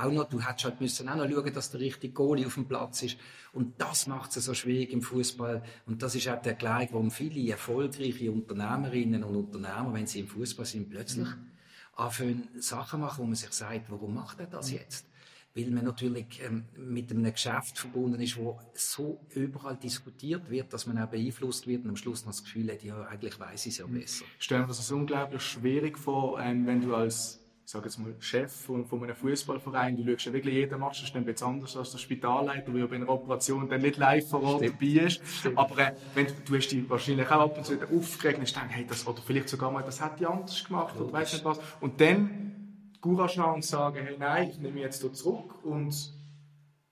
auch 0.00 0.12
noch, 0.12 0.28
du 0.28 0.40
hättest 0.40 0.64
halt 0.64 0.80
müssen 0.80 1.08
auch 1.08 1.16
noch 1.16 1.28
schauen, 1.28 1.52
dass 1.52 1.70
der 1.70 1.80
richtige 1.80 2.12
Goalie 2.12 2.46
auf 2.46 2.54
dem 2.54 2.66
Platz 2.66 3.02
ist. 3.02 3.16
Und 3.52 3.80
das 3.80 4.06
macht 4.06 4.36
es 4.36 4.44
so 4.44 4.54
schwierig 4.54 4.92
im 4.92 5.02
Fußball. 5.02 5.62
Und 5.86 6.02
das 6.02 6.14
ist 6.14 6.28
auch 6.28 6.40
der 6.40 6.52
Erklärung, 6.52 6.88
warum 6.92 7.10
viele 7.10 7.50
erfolgreiche 7.50 8.30
Unternehmerinnen 8.30 9.24
und 9.24 9.36
Unternehmer, 9.36 9.92
wenn 9.92 10.06
sie 10.06 10.20
im 10.20 10.28
Fußball 10.28 10.66
sind, 10.66 10.90
plötzlich 10.90 11.26
mhm. 11.26 11.46
anfangen, 11.94 12.48
Sachen 12.58 13.00
machen, 13.00 13.22
wo 13.22 13.26
man 13.26 13.34
sich 13.34 13.52
sagt, 13.52 13.90
warum 13.90 14.14
macht 14.14 14.40
er 14.40 14.46
das 14.46 14.70
jetzt? 14.70 15.06
Weil 15.52 15.68
man 15.72 15.84
natürlich 15.84 16.40
ähm, 16.44 16.66
mit 16.76 17.10
einem 17.10 17.24
Geschäft 17.32 17.76
verbunden 17.76 18.20
ist, 18.20 18.36
wo 18.36 18.60
so 18.72 19.20
überall 19.30 19.76
diskutiert 19.76 20.48
wird, 20.48 20.72
dass 20.72 20.86
man 20.86 20.96
auch 20.96 21.08
beeinflusst 21.08 21.66
wird 21.66 21.82
und 21.82 21.90
am 21.90 21.96
Schluss 21.96 22.24
noch 22.24 22.30
das 22.30 22.44
Gefühl 22.44 22.70
hat, 22.70 22.84
ja, 22.84 23.02
eigentlich 23.02 23.38
weiß 23.40 23.66
ich 23.66 23.72
es 23.72 23.78
ja 23.78 23.86
mhm. 23.88 24.00
besser. 24.00 24.24
Stellen 24.38 24.62
wir 24.62 24.68
das 24.68 24.92
unglaublich 24.92 25.42
schwierig 25.42 25.98
vor, 25.98 26.40
ähm, 26.40 26.66
wenn 26.66 26.80
du 26.80 26.94
als 26.94 27.39
ich 27.70 27.72
sage 27.72 27.84
jetzt 27.84 27.98
mal, 27.98 28.12
Chef 28.18 28.52
von, 28.52 28.84
von 28.84 29.00
einem 29.04 29.14
Fußballverein, 29.14 29.96
du 29.96 30.04
schaust 30.04 30.26
ja 30.26 30.32
wirklich 30.32 30.54
jeden 30.56 30.80
Match, 30.80 30.98
das 30.98 31.06
ist 31.06 31.14
dann 31.14 31.22
ein 31.22 31.24
bisschen 31.24 31.46
anders 31.46 31.76
als 31.76 31.92
der 31.92 31.98
Spitalleiter, 31.98 32.72
der 32.72 32.86
bei 32.88 32.96
einer 32.96 33.08
Operation 33.08 33.68
dann 33.68 33.80
nicht 33.80 33.96
live 33.96 34.28
vor 34.28 34.42
Ort 34.42 34.64
dabei 34.64 34.86
ist. 34.86 35.24
Stimmt. 35.24 35.56
Aber 35.56 35.78
äh, 35.78 35.92
wenn 36.14 36.26
du, 36.26 36.32
du 36.44 36.56
hast 36.56 36.66
dich 36.66 36.90
wahrscheinlich 36.90 37.28
auch 37.28 37.42
ab 37.42 37.56
und 37.56 37.64
zu 37.64 37.74
aufgeregt 37.74 38.40
und 38.40 38.56
denkst, 38.56 38.74
hey, 38.74 38.84
das, 38.88 39.06
oder 39.06 39.22
vielleicht 39.24 39.48
sogar 39.48 39.70
mal, 39.70 39.84
das 39.84 40.04
hätte 40.04 40.16
ich 40.18 40.26
anders 40.26 40.64
gemacht, 40.64 40.96
oder 40.98 41.12
weißt 41.12 41.34
nicht 41.34 41.44
was. 41.44 41.60
Und 41.80 42.00
dann 42.00 42.90
Courage 43.00 43.40
haben 43.40 43.54
und 43.54 43.64
sagen, 43.64 44.04
hey, 44.04 44.16
nein, 44.18 44.50
ich 44.50 44.58
nehme 44.58 44.74
mich 44.74 44.82
jetzt 44.82 45.00
hier 45.02 45.12
zurück 45.12 45.64
und 45.64 45.94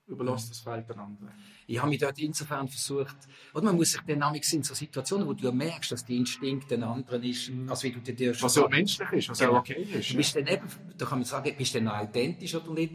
überlasse 0.07 0.51
das 0.51 0.61
Feld 0.61 0.89
den 0.89 1.01
anderen 1.01 1.29
ich 1.71 1.79
habe 1.79 1.91
mich 1.91 1.99
dort 1.99 2.19
insofern 2.19 2.67
versucht, 2.67 3.17
oder 3.53 3.67
man 3.67 3.77
muss 3.77 3.93
sich 3.93 4.01
dann 4.01 4.21
nämlich 4.21 4.51
in 4.55 4.63
so 4.63 4.75
Situationen, 4.75 5.29
wo 5.29 5.35
du 5.35 5.53
merkst, 5.53 5.93
dass 5.93 6.05
der 6.05 6.17
Instinkt 6.17 6.71
den 6.71 6.83
anderen 6.83 7.23
ist, 7.23 7.51
mhm. 7.51 7.69
als 7.69 7.83
wie 7.83 7.93
du 7.93 8.01
dir 8.01 8.35
Was 8.41 8.55
so 8.55 8.67
menschlich 8.69 9.13
ist, 9.13 9.29
was 9.29 9.39
genau. 9.39 9.59
okay 9.59 9.87
ist. 9.93 10.11
Du 10.11 10.17
bist 10.17 10.35
dann 10.35 10.47
eben, 10.47 10.67
da 10.97 11.05
kann 11.05 11.19
man 11.19 11.27
sagen, 11.27 11.55
bist 11.59 11.75
du 11.75 11.79
dann 11.81 11.89
authentisch 11.89 12.55
oder 12.55 12.73
nicht. 12.73 12.95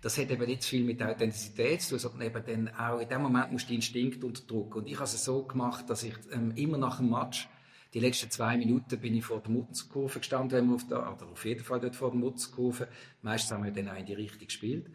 Das 0.00 0.16
hat 0.16 0.30
eben 0.30 0.46
nicht 0.46 0.64
viel 0.64 0.84
mit 0.84 1.02
Authentizität 1.02 1.82
zu 1.82 1.90
tun, 1.90 1.98
sondern 1.98 2.22
eben 2.22 2.44
dann 2.46 2.74
auch 2.74 2.98
in 2.98 3.08
dem 3.08 3.22
Moment 3.22 3.52
musst 3.52 3.66
du 3.66 3.68
den 3.68 3.76
Instinkt 3.76 4.24
unterdrücken. 4.24 4.78
Und 4.78 4.86
ich 4.86 4.94
habe 4.94 5.04
es 5.04 5.22
so 5.22 5.42
gemacht, 5.42 5.88
dass 5.90 6.02
ich 6.02 6.14
ähm, 6.32 6.52
immer 6.56 6.78
nach 6.78 6.96
dem 6.96 7.10
Match 7.10 7.48
die 7.92 8.00
letzten 8.00 8.30
zwei 8.30 8.56
Minuten 8.56 8.98
bin 8.98 9.14
ich 9.14 9.24
vor 9.24 9.40
der 9.40 9.50
Mutzenkurve 9.50 10.18
gestanden, 10.18 10.58
wenn 10.58 10.66
wir 10.68 10.74
auf 10.76 10.86
der, 10.88 10.98
oder 11.12 11.28
auf 11.30 11.44
jeden 11.44 11.62
Fall 11.62 11.78
dort 11.78 11.94
vor 11.94 12.10
der 12.10 12.18
Mutzenkurve. 12.18 12.88
Meistens 13.22 13.52
haben 13.52 13.64
wir 13.64 13.70
dann 13.70 13.88
auch 13.88 13.98
in 13.98 14.06
die 14.06 14.14
Richtung 14.14 14.46
gespielt. 14.46 14.86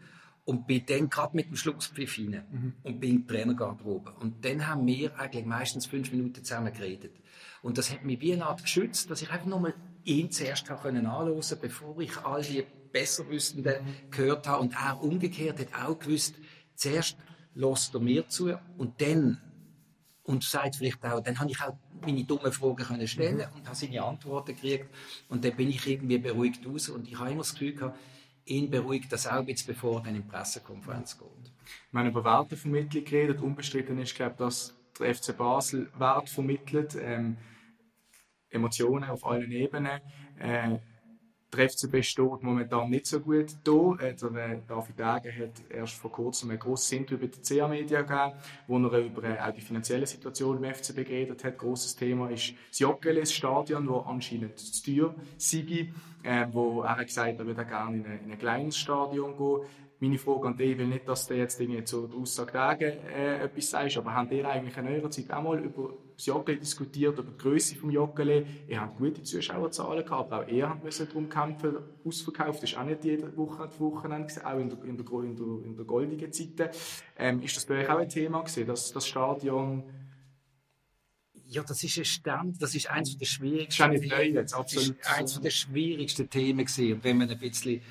Und 0.50 0.66
bin 0.66 0.84
dann 0.84 1.08
gerade 1.08 1.36
mit 1.36 1.46
dem 1.46 1.56
Schlusspfiff 1.56 2.18
rein 2.18 2.42
mhm. 2.50 2.72
und 2.82 2.98
bin 2.98 3.10
in 3.10 3.16
die 3.18 3.26
Trainergarderobe. 3.26 4.12
Und 4.18 4.44
dann 4.44 4.66
haben 4.66 4.84
wir 4.84 5.16
eigentlich 5.16 5.46
meistens 5.46 5.86
fünf 5.86 6.10
Minuten 6.10 6.42
zusammen 6.42 6.72
geredet. 6.72 7.12
Und 7.62 7.78
das 7.78 7.92
hat 7.92 8.04
mich 8.04 8.20
wie 8.20 8.32
eine 8.32 8.46
Art 8.46 8.62
geschützt, 8.62 9.10
dass 9.10 9.22
ich 9.22 9.30
einfach 9.30 9.46
nochmal 9.46 9.74
ihn 10.02 10.30
zuerst 10.32 10.66
können 10.82 11.06
anhören 11.06 11.58
bevor 11.60 12.00
ich 12.00 12.16
all 12.24 12.42
die 12.42 12.64
Besserwissenden 12.92 13.84
mhm. 13.84 14.10
gehört 14.10 14.48
habe. 14.48 14.62
Und 14.62 14.74
er 14.74 15.00
umgekehrt 15.00 15.60
hat 15.60 15.74
auch 15.86 15.96
gewusst, 15.98 16.34
zuerst 16.74 17.16
lässt 17.54 17.94
er 17.94 18.00
mir 18.00 18.26
zu 18.28 18.52
und 18.76 19.00
dann 19.00 19.38
und 20.24 20.44
sagt 20.44 20.76
vielleicht 20.76 21.04
auch, 21.04 21.20
dann 21.20 21.38
habe 21.38 21.50
ich 21.50 21.60
auch 21.60 21.76
meine 22.02 22.24
dummen 22.24 22.52
Fragen 22.52 22.76
können 22.76 23.08
stellen 23.08 23.38
mhm. 23.38 23.56
und 23.56 23.66
habe 23.66 23.76
seine 23.76 24.02
Antworten 24.02 24.54
gekriegt 24.54 24.88
und 25.28 25.44
dann 25.44 25.56
bin 25.56 25.68
ich 25.68 25.86
irgendwie 25.86 26.18
beruhigt 26.18 26.66
raus 26.66 26.88
und 26.88 27.08
ich 27.08 27.18
habe 27.18 27.30
immer 27.30 27.42
das 27.42 27.52
Gefühl 27.52 27.74
gehabt, 27.74 27.98
ihn 28.50 28.68
beruhigt 28.68 29.12
das 29.12 29.26
auch 29.26 29.44
bisschen, 29.44 29.68
bevor 29.68 29.98
er 29.98 30.04
dann 30.04 30.16
in 30.16 30.22
die 30.22 30.28
Pressekonferenz 30.28 31.18
geht. 31.18 31.52
Wir 31.92 32.00
haben 32.00 32.08
über 32.08 32.24
Wertevermittlung 32.24 33.04
geredet. 33.04 33.40
Unbestritten 33.40 33.98
ist, 33.98 34.14
glaube 34.14 34.32
ich, 34.32 34.38
dass 34.38 34.74
der 34.98 35.14
FC 35.14 35.36
Basel 35.36 35.88
Wert 35.96 36.28
vermittelt, 36.28 36.96
ähm, 37.00 37.36
Emotionen 38.50 39.08
auf 39.08 39.24
allen 39.24 39.52
Ebenen. 39.52 40.00
Äh, 40.38 40.78
der 41.52 41.68
FCB 41.68 42.02
steht 42.02 42.42
momentan 42.42 42.90
nicht 42.90 43.06
so 43.06 43.20
gut 43.20 43.56
da. 43.64 43.94
Der 44.00 44.10
äh, 44.10 44.58
David 44.66 44.98
Degen 44.98 45.38
hat 45.38 45.52
erst 45.68 45.94
vor 45.94 46.12
kurzem 46.12 46.50
ein 46.50 46.58
grosses 46.58 46.92
Interview 46.92 47.18
bei 47.18 47.26
der 47.26 47.42
CA 47.42 47.68
Media 47.68 48.02
gegeben, 48.02 48.32
wo 48.66 48.78
er 48.78 48.98
über 48.98 49.24
äh, 49.24 49.40
auch 49.40 49.52
die 49.52 49.60
finanzielle 49.60 50.06
Situation 50.06 50.62
im 50.62 50.74
FCB 50.74 50.96
geredet 50.96 51.44
hat. 51.44 51.58
Grosses 51.58 51.96
Thema 51.96 52.30
ist 52.30 52.54
das 52.68 52.78
Joggeles 52.78 53.32
Stadion, 53.32 53.88
wo 53.88 53.98
anscheinend 53.98 54.58
zu 54.58 54.82
teuer 54.84 55.14
sei, 55.36 55.92
äh, 56.22 56.46
wo 56.52 56.82
er 56.82 56.96
hat 56.96 57.06
gesagt, 57.06 57.38
er 57.38 57.46
würde 57.46 57.64
gerne 57.64 57.96
in 57.96 58.06
ein, 58.06 58.24
in 58.24 58.32
ein 58.32 58.38
kleines 58.38 58.76
Stadion 58.76 59.36
gehen 59.36 59.66
meine 60.00 60.18
Frage 60.18 60.48
an 60.48 60.56
dich, 60.56 60.78
will 60.78 60.86
nicht, 60.86 61.06
dass 61.06 61.26
du 61.26 61.34
jetzt 61.34 61.60
irgendwie 61.60 61.84
zu 61.84 62.06
der 62.06 62.18
Aussage 62.18 62.52
dagegen 62.52 63.06
äh, 63.08 63.44
etwas 63.44 63.70
sagst, 63.70 63.98
aber 63.98 64.14
habt 64.14 64.32
ihr 64.32 64.48
eigentlich 64.48 64.76
in 64.78 64.88
eurer 64.88 65.10
Zeit 65.10 65.30
auch 65.30 65.42
mal 65.42 65.62
über 65.62 65.92
das 66.16 66.24
Joggeli 66.24 66.58
diskutiert, 66.58 67.18
über 67.18 67.30
die 67.30 67.36
Größe 67.36 67.74
des 67.74 67.92
Joggeli? 67.92 68.46
Ihr 68.66 68.80
habt 68.80 68.96
gute 68.96 69.22
Zuschauerzahlen 69.22 70.04
gehabt, 70.04 70.32
aber 70.32 70.44
auch 70.44 70.48
ihr 70.48 70.68
habt 70.68 70.82
müssen 70.82 71.06
darum 71.06 71.28
kämpfen, 71.28 71.76
ausverkauft. 72.02 72.62
Das 72.62 72.70
ist 72.70 72.78
auch 72.78 72.84
nicht 72.84 73.04
jede 73.04 73.36
Woche 73.36 73.66
das 73.66 73.78
Wochenende 73.78 74.32
auch 74.42 74.58
in 74.58 74.70
der, 74.70 74.84
in 74.84 74.96
der, 74.96 75.06
in 75.22 75.36
der, 75.36 75.64
in 75.66 75.76
der 75.76 75.84
goldigen 75.84 76.32
Zeit. 76.32 76.74
Ähm, 77.18 77.42
ist 77.42 77.56
das 77.56 77.66
bei 77.66 77.82
euch 77.82 77.90
auch 77.90 77.98
ein 77.98 78.08
Thema 78.08 78.40
gewesen, 78.40 78.66
dass 78.66 78.92
das 78.92 79.06
Stadion 79.06 79.84
ja, 81.52 81.64
das 81.64 81.82
ist 81.82 81.98
ein 81.98 82.04
Stand, 82.04 82.62
das 82.62 82.76
ist 82.76 82.88
eines 82.88 83.18
der 83.18 83.26
schwierigsten. 83.26 83.90
Das 83.92 84.00
ist, 84.00 84.10
neu 84.10 84.22
jetzt, 84.22 84.54
absolut. 84.54 84.96
Das 85.00 85.08
ist 85.08 85.18
eines 85.18 85.40
der 85.40 85.50
schwierigsten 85.50 86.30
Themen 86.30 86.64
gewesen. 86.64 86.92
Und 86.94 87.04
wenn 87.04 87.18
man 87.18 87.28
ein 87.28 87.38
bisschen 87.40 87.82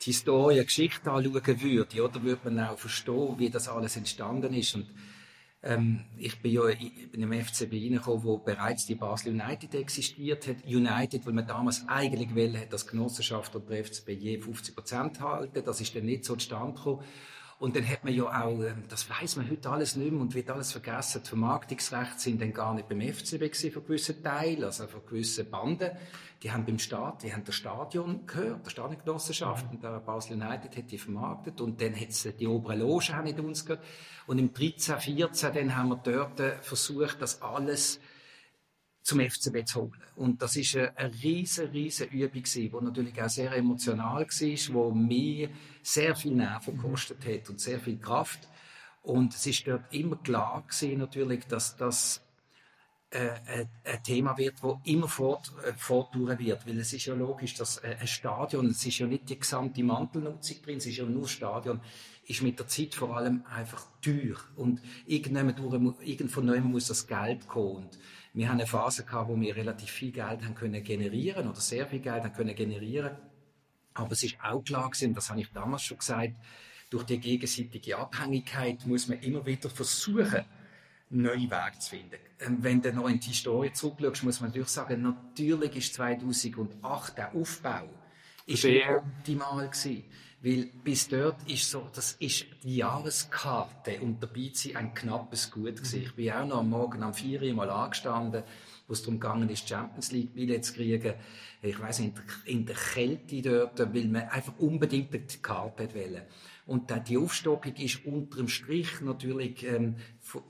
die 0.00 0.12
Historie, 0.12 0.62
Geschichte 0.64 1.10
anschauen 1.10 1.60
würde, 1.60 2.02
oder, 2.02 2.22
würde 2.22 2.50
man 2.50 2.66
auch 2.66 2.78
verstehen, 2.78 3.34
wie 3.38 3.50
das 3.50 3.68
alles 3.68 3.96
entstanden 3.96 4.54
ist. 4.54 4.74
Und, 4.76 4.86
ähm, 5.62 6.04
ich 6.16 6.40
bin 6.40 6.52
ja 6.52 6.68
in 6.68 7.22
einem 7.22 7.32
FCB 7.44 7.72
reingekommen, 7.72 8.22
wo 8.22 8.38
bereits 8.38 8.86
die 8.86 8.94
Basel 8.94 9.32
United 9.32 9.74
existiert 9.74 10.46
hat. 10.46 10.64
United, 10.64 11.26
weil 11.26 11.32
man 11.32 11.46
damals 11.46 11.86
eigentlich 11.88 12.34
wollte, 12.34 12.66
dass 12.68 12.86
Genossenschaft 12.86 13.56
und 13.56 13.68
der 13.68 13.84
FCB 13.84 14.10
je 14.10 14.40
50 14.40 14.74
Prozent 14.76 15.20
halten. 15.20 15.62
Das 15.64 15.80
ist 15.80 15.96
dann 15.96 16.04
nicht 16.04 16.24
so 16.24 16.36
zustande 16.36 16.74
gekommen. 16.74 17.02
Und 17.58 17.74
dann 17.74 17.88
hat 17.88 18.04
man 18.04 18.14
ja 18.14 18.24
auch, 18.24 18.62
ähm, 18.62 18.84
das 18.88 19.10
weiß 19.10 19.36
man 19.36 19.50
heute 19.50 19.68
alles 19.68 19.96
nicht 19.96 20.12
mehr 20.12 20.20
und 20.20 20.34
wird 20.34 20.48
alles 20.48 20.70
vergessen, 20.70 21.22
die 21.24 21.28
Vermarktungsrechte 21.28 22.20
sind 22.20 22.40
dann 22.40 22.52
gar 22.52 22.72
nicht 22.72 22.88
beim 22.88 23.00
FCB 23.00 23.40
gewesen 23.40 23.72
für 23.72 23.82
gewisse 23.82 24.22
Teile, 24.22 24.66
also 24.66 24.86
für 24.86 25.00
gewisse 25.00 25.44
Banden. 25.44 25.90
Die 26.44 26.52
haben 26.52 26.64
beim 26.64 26.78
Staat, 26.78 27.24
die 27.24 27.32
haben 27.32 27.42
das 27.42 27.56
Stadion 27.56 28.24
gehört, 28.28 28.64
der 28.64 28.70
Stadiongenossenschaft, 28.70 29.66
mhm. 29.66 29.72
und 29.72 29.82
der 29.82 29.98
Basel 29.98 30.40
United 30.40 30.76
hat 30.76 30.88
die 30.88 30.98
vermarktet 30.98 31.60
und 31.60 31.80
dann 31.80 31.96
hat 31.96 32.10
es 32.10 32.28
die 32.38 32.46
obere 32.46 32.76
Loge 32.76 33.12
auch 33.18 33.24
nicht 33.24 33.40
uns 33.40 33.66
gehört. 33.66 33.84
Und 34.28 34.38
im 34.38 34.54
13, 34.54 35.00
14, 35.00 35.52
dann 35.52 35.76
haben 35.76 35.88
wir 35.88 35.96
dort 35.96 36.38
äh, 36.38 36.58
versucht, 36.62 37.20
das 37.20 37.42
alles 37.42 37.98
zum 39.08 39.20
FCB 39.20 39.64
zu 39.64 39.80
holen. 39.80 40.02
Und 40.16 40.42
das 40.42 40.54
ist 40.56 40.76
eine, 40.76 41.10
riesen, 41.22 41.68
riesen 41.70 42.08
Übung 42.08 42.42
gewesen, 42.42 42.70
die 42.70 42.84
natürlich 42.84 43.22
auch 43.22 43.30
sehr 43.30 43.52
emotional 43.52 44.26
war, 44.26 44.74
wo 44.74 44.90
mir 44.90 45.48
sehr 45.82 46.14
viel 46.14 46.34
Nerven 46.34 46.76
gekostet 46.76 47.24
hat 47.24 47.48
und 47.48 47.58
sehr 47.58 47.80
viel 47.80 47.96
Kraft. 47.96 48.46
Und 49.02 49.34
es 49.34 49.46
ist 49.46 49.66
dort 49.66 49.90
immer 49.94 50.16
klar 50.16 50.62
gewesen, 50.68 50.98
natürlich, 50.98 51.46
dass 51.46 51.74
das 51.78 52.20
äh, 53.10 53.30
ein, 53.46 53.68
ein 53.82 54.02
Thema 54.02 54.36
wird, 54.36 54.62
wo 54.62 54.78
immer 54.84 55.08
fort, 55.08 55.52
äh, 55.64 55.72
fortdauern 55.72 56.38
wird, 56.38 56.66
weil 56.66 56.78
es 56.78 56.92
ist 56.92 57.06
ja 57.06 57.14
logisch, 57.14 57.54
dass 57.54 57.78
äh, 57.78 57.96
ein 57.98 58.06
Stadion, 58.06 58.66
es 58.66 58.84
ist 58.84 58.98
ja 58.98 59.06
nicht 59.06 59.30
die 59.30 59.38
gesamte 59.38 59.82
Mantelnutzung 59.82 60.60
drin, 60.62 60.76
es 60.76 60.84
ist 60.84 60.98
ja 60.98 61.06
nur 61.06 61.26
Stadion, 61.26 61.80
ist 62.26 62.42
mit 62.42 62.58
der 62.58 62.66
Zeit 62.66 62.94
vor 62.94 63.16
allem 63.16 63.42
einfach 63.46 63.86
teuer 64.02 64.36
und 64.56 64.82
irgend 65.06 66.30
von 66.30 66.44
neuem 66.44 66.64
muss 66.64 66.88
das 66.88 67.06
Geld 67.06 67.48
kommen. 67.48 67.84
Und 67.84 67.98
wir 68.38 68.48
haben 68.48 68.58
eine 68.58 68.68
Phase 68.68 69.04
gehabt, 69.04 69.28
wo 69.28 69.40
wir 69.40 69.56
relativ 69.56 69.90
viel 69.90 70.12
Geld 70.12 70.44
haben 70.44 70.54
können 70.54 70.84
generieren 70.84 71.48
oder 71.48 71.60
sehr 71.60 71.88
viel 71.88 71.98
Geld 71.98 72.22
haben 72.22 72.32
können 72.32 72.54
generieren, 72.54 73.16
aber 73.94 74.12
es 74.12 74.22
ist 74.22 74.36
auch 74.40 74.62
klar 74.62 74.88
gewesen, 74.88 75.12
das 75.12 75.28
habe 75.28 75.40
ich 75.40 75.50
damals 75.52 75.82
schon 75.82 75.98
gesagt, 75.98 76.34
durch 76.88 77.02
die 77.02 77.18
gegenseitige 77.18 77.98
Abhängigkeit 77.98 78.86
muss 78.86 79.08
man 79.08 79.18
immer 79.18 79.44
wieder 79.44 79.68
versuchen, 79.68 80.44
neue 81.10 81.50
Wege 81.50 81.78
zu 81.80 81.90
finden. 81.90 82.18
Ähm, 82.38 82.58
wenn 82.60 82.80
du 82.80 82.92
noch 82.92 83.08
in 83.08 83.18
die 83.18 83.26
Historie 83.26 83.72
zurückschaust, 83.72 84.22
muss 84.22 84.40
man 84.40 84.50
natürlich 84.50 84.68
sagen, 84.68 85.02
natürlich 85.02 85.74
ist 85.74 85.94
2008 85.94 87.18
der 87.18 87.34
Aufbau 87.34 87.88
ist 88.46 88.64
optimal 88.64 89.68
gewesen. 89.68 90.04
Weil 90.40 90.70
bis 90.84 91.08
dort 91.08 91.36
ist 91.50 91.68
so, 91.68 91.88
das 91.92 92.12
ist 92.12 92.46
die 92.62 92.76
Jahreskarte 92.76 94.00
und 94.00 94.22
dabei 94.22 94.50
sein 94.52 94.76
ein 94.76 94.94
knappes 94.94 95.50
Gut 95.50 95.76
gewesen. 95.76 96.02
Ich 96.02 96.14
bin 96.14 96.30
auch 96.30 96.46
noch 96.46 96.58
am 96.58 96.70
Morgen 96.70 97.02
am 97.02 97.12
4 97.12 97.42
Uhr 97.42 97.54
mal 97.54 97.68
angestanden, 97.68 98.44
wo 98.86 98.92
es 98.92 99.02
darum 99.02 99.18
gegangen 99.18 99.48
ist, 99.48 99.68
Champions 99.68 100.12
League 100.12 100.34
Billett 100.34 100.64
zu 100.64 100.74
kriegen. 100.74 101.14
Ich 101.60 101.80
weiss 101.80 101.98
nicht, 101.98 102.14
in 102.44 102.66
der 102.66 102.76
Kälte 102.76 103.42
dort, 103.42 103.80
weil 103.92 104.04
man 104.04 104.28
einfach 104.28 104.52
unbedingt 104.58 105.12
die 105.12 105.38
Karte 105.38 105.92
wollte. 105.92 106.22
Und 106.66 106.92
die 107.08 107.18
Aufstockung 107.18 107.74
ist 107.74 108.04
unter 108.06 108.36
dem 108.36 108.48
Strich 108.48 109.00
natürlich 109.00 109.64
ähm, 109.64 109.96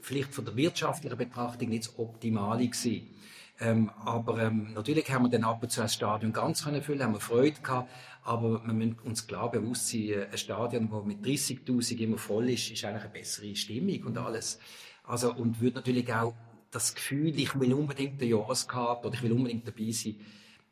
vielleicht 0.03 0.35
von 0.35 0.44
der 0.44 0.57
wirtschaftlichen 0.57 1.16
Betrachtung 1.16 1.70
nicht 1.70 1.87
das 1.87 1.98
Optimale 1.98 2.66
gewesen. 2.66 3.14
Ähm, 3.61 3.90
aber 4.05 4.38
ähm, 4.38 4.72
natürlich 4.74 5.11
haben 5.11 5.24
wir 5.24 5.31
dann 5.31 5.44
ab 5.44 5.62
und 5.62 5.70
zu 5.70 5.81
ein 5.81 5.88
Stadion 5.88 6.33
ganz 6.33 6.62
können 6.62 6.83
füllen, 6.83 7.03
haben 7.03 7.14
wir 7.14 7.20
Freude 7.20 7.61
gehabt, 7.61 7.90
aber 8.29 8.62
wir 8.62 8.75
müssen 8.75 8.99
uns 9.05 9.27
klar 9.27 9.51
bewusst 9.51 9.88
sein, 9.88 10.27
ein 10.31 10.37
Stadion, 10.37 10.91
das 10.91 11.05
mit 11.05 11.25
30'000 11.25 11.97
immer 11.97 12.19
voll 12.19 12.51
ist, 12.51 12.71
ist 12.71 12.85
eigentlich 12.85 13.05
eine 13.05 13.12
bessere 13.12 13.57
Stimmung 13.57 14.05
und 14.05 14.19
alles. 14.19 14.59
Also, 15.05 15.33
und 15.33 15.62
würde 15.62 15.77
natürlich 15.77 16.12
auch 16.12 16.35
das 16.71 16.95
Gefühl, 16.95 17.38
ich 17.38 17.59
will 17.59 17.73
unbedingt 17.73 18.21
eine 18.21 18.31
Jahreskarte 18.31 19.07
oder 19.07 19.17
ich 19.17 19.23
will 19.23 19.33
unbedingt 19.33 19.67
dabei 19.67 19.91
sein, 19.93 20.17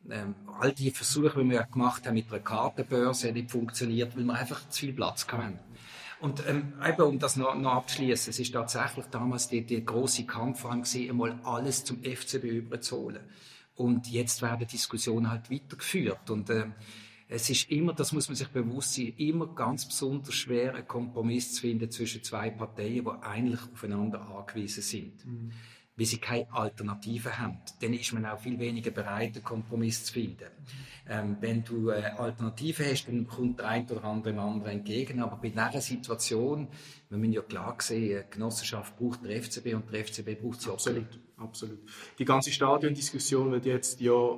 ähm, 0.07 0.35
all 0.59 0.71
die 0.71 0.91
Versuche, 0.91 1.43
die 1.43 1.49
wir 1.49 1.63
gemacht 1.63 2.05
haben 2.05 2.13
mit 2.13 2.31
einer 2.31 2.41
Kartenbörse, 2.41 3.31
nicht 3.31 3.49
funktioniert, 3.49 4.15
weil 4.15 4.23
wir 4.23 4.35
einfach 4.35 4.69
zu 4.69 4.81
viel 4.81 4.93
Platz 4.93 5.27
hatten. 5.27 5.57
Und 6.19 6.43
ähm, 6.47 6.73
eben, 6.87 7.01
um 7.01 7.17
das 7.17 7.37
noch, 7.37 7.55
noch 7.55 7.73
abzuschließen, 7.73 8.29
es 8.29 8.39
ist 8.39 8.53
tatsächlich 8.53 9.07
damals 9.07 9.49
der, 9.49 9.61
der 9.61 9.81
große 9.81 10.25
Kampf 10.25 10.63
gesehen, 10.69 11.09
einmal 11.09 11.39
alles 11.43 11.83
zum 11.83 12.03
FCB 12.03 12.43
überzuholen. 12.43 13.23
Und 13.75 14.07
jetzt 14.07 14.43
werden 14.43 14.67
Diskussionen 14.67 15.31
halt 15.31 15.49
weitergeführt. 15.49 16.29
Und 16.29 16.51
ähm, 16.51 16.75
es 17.29 17.49
ist 17.49 17.69
immer, 17.69 17.93
das 17.93 18.13
muss 18.13 18.29
man 18.29 18.35
sich 18.35 18.47
bewusst 18.47 18.93
sein, 18.95 19.13
immer 19.17 19.47
ganz 19.47 19.85
besonders 19.85 20.33
schwer, 20.33 20.75
einen 20.75 20.87
Kompromiss 20.87 21.55
zu 21.55 21.61
finden 21.61 21.91
zwischen 21.91 22.23
zwei 22.23 22.49
Parteien, 22.49 23.03
die 23.03 23.23
eigentlich 23.23 23.61
aufeinander 23.73 24.21
angewiesen 24.21 24.83
sind. 24.83 25.25
Mhm 25.25 25.51
weil 25.97 26.05
sie 26.05 26.19
keine 26.19 26.51
Alternative 26.53 27.39
haben. 27.39 27.57
Dann 27.81 27.93
ist 27.93 28.13
man 28.13 28.25
auch 28.25 28.39
viel 28.39 28.59
weniger 28.59 28.91
bereit, 28.91 29.35
einen 29.35 29.43
Kompromiss 29.43 30.05
zu 30.05 30.13
finden. 30.13 30.45
Ähm, 31.09 31.37
wenn 31.39 31.63
du 31.63 31.89
eine 31.89 32.19
Alternative 32.19 32.85
hast, 32.85 33.07
dann 33.07 33.25
kommt 33.25 33.59
der 33.59 33.67
eine 33.67 33.85
oder 33.87 34.03
andere 34.03 34.33
dem 34.33 34.39
anderen 34.39 34.71
entgegen. 34.77 35.21
Aber 35.21 35.37
bei 35.37 35.49
dieser 35.49 35.81
Situation, 35.81 36.67
wir 37.09 37.17
müssen 37.17 37.33
ja 37.33 37.41
klar 37.41 37.75
sehen, 37.79 38.25
Genossenschaft 38.29 38.95
braucht 38.95 39.25
der 39.25 39.41
FCB 39.41 39.73
und 39.73 39.91
der 39.91 40.05
FCB 40.05 40.39
braucht 40.39 40.61
sie 40.61 40.71
absolut. 40.71 41.19
Absolut. 41.37 41.79
Die 42.19 42.25
ganze 42.25 42.51
Stadiondiskussion 42.51 43.51
wird 43.51 43.65
jetzt 43.65 43.99
ja 43.99 44.37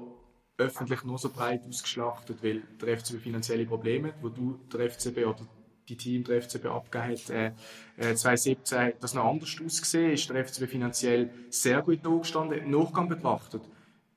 öffentlich 0.59 1.03
nur 1.03 1.17
so 1.17 1.29
breit 1.29 1.65
ausgeschlachtet, 1.67 2.43
weil 2.43 2.61
der 2.81 2.97
FCB 2.97 3.21
finanzielle 3.21 3.65
Probleme 3.65 4.09
hat, 4.09 4.21
wo 4.21 4.29
du 4.29 4.59
der 4.71 4.89
FCB 4.89 5.25
oder 5.25 5.47
die 5.87 5.97
Team 5.97 6.23
der 6.23 6.41
FCB 6.41 6.65
abgegeben 6.65 7.17
hat, 7.17 7.55
äh, 7.97 8.15
2017 8.15 8.77
äh, 8.77 8.93
das 8.99 9.13
noch 9.13 9.25
anders 9.25 9.55
ausgesehen, 9.63 10.11
ist 10.11 10.29
der 10.29 10.45
FCB 10.45 10.69
finanziell 10.69 11.31
sehr 11.49 11.81
gut 11.81 12.03
nachgestanden, 12.03 12.59
im 12.59 12.71
Nachgang 12.71 13.09
betrachtet. 13.09 13.63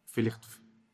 Vielleicht 0.07 0.41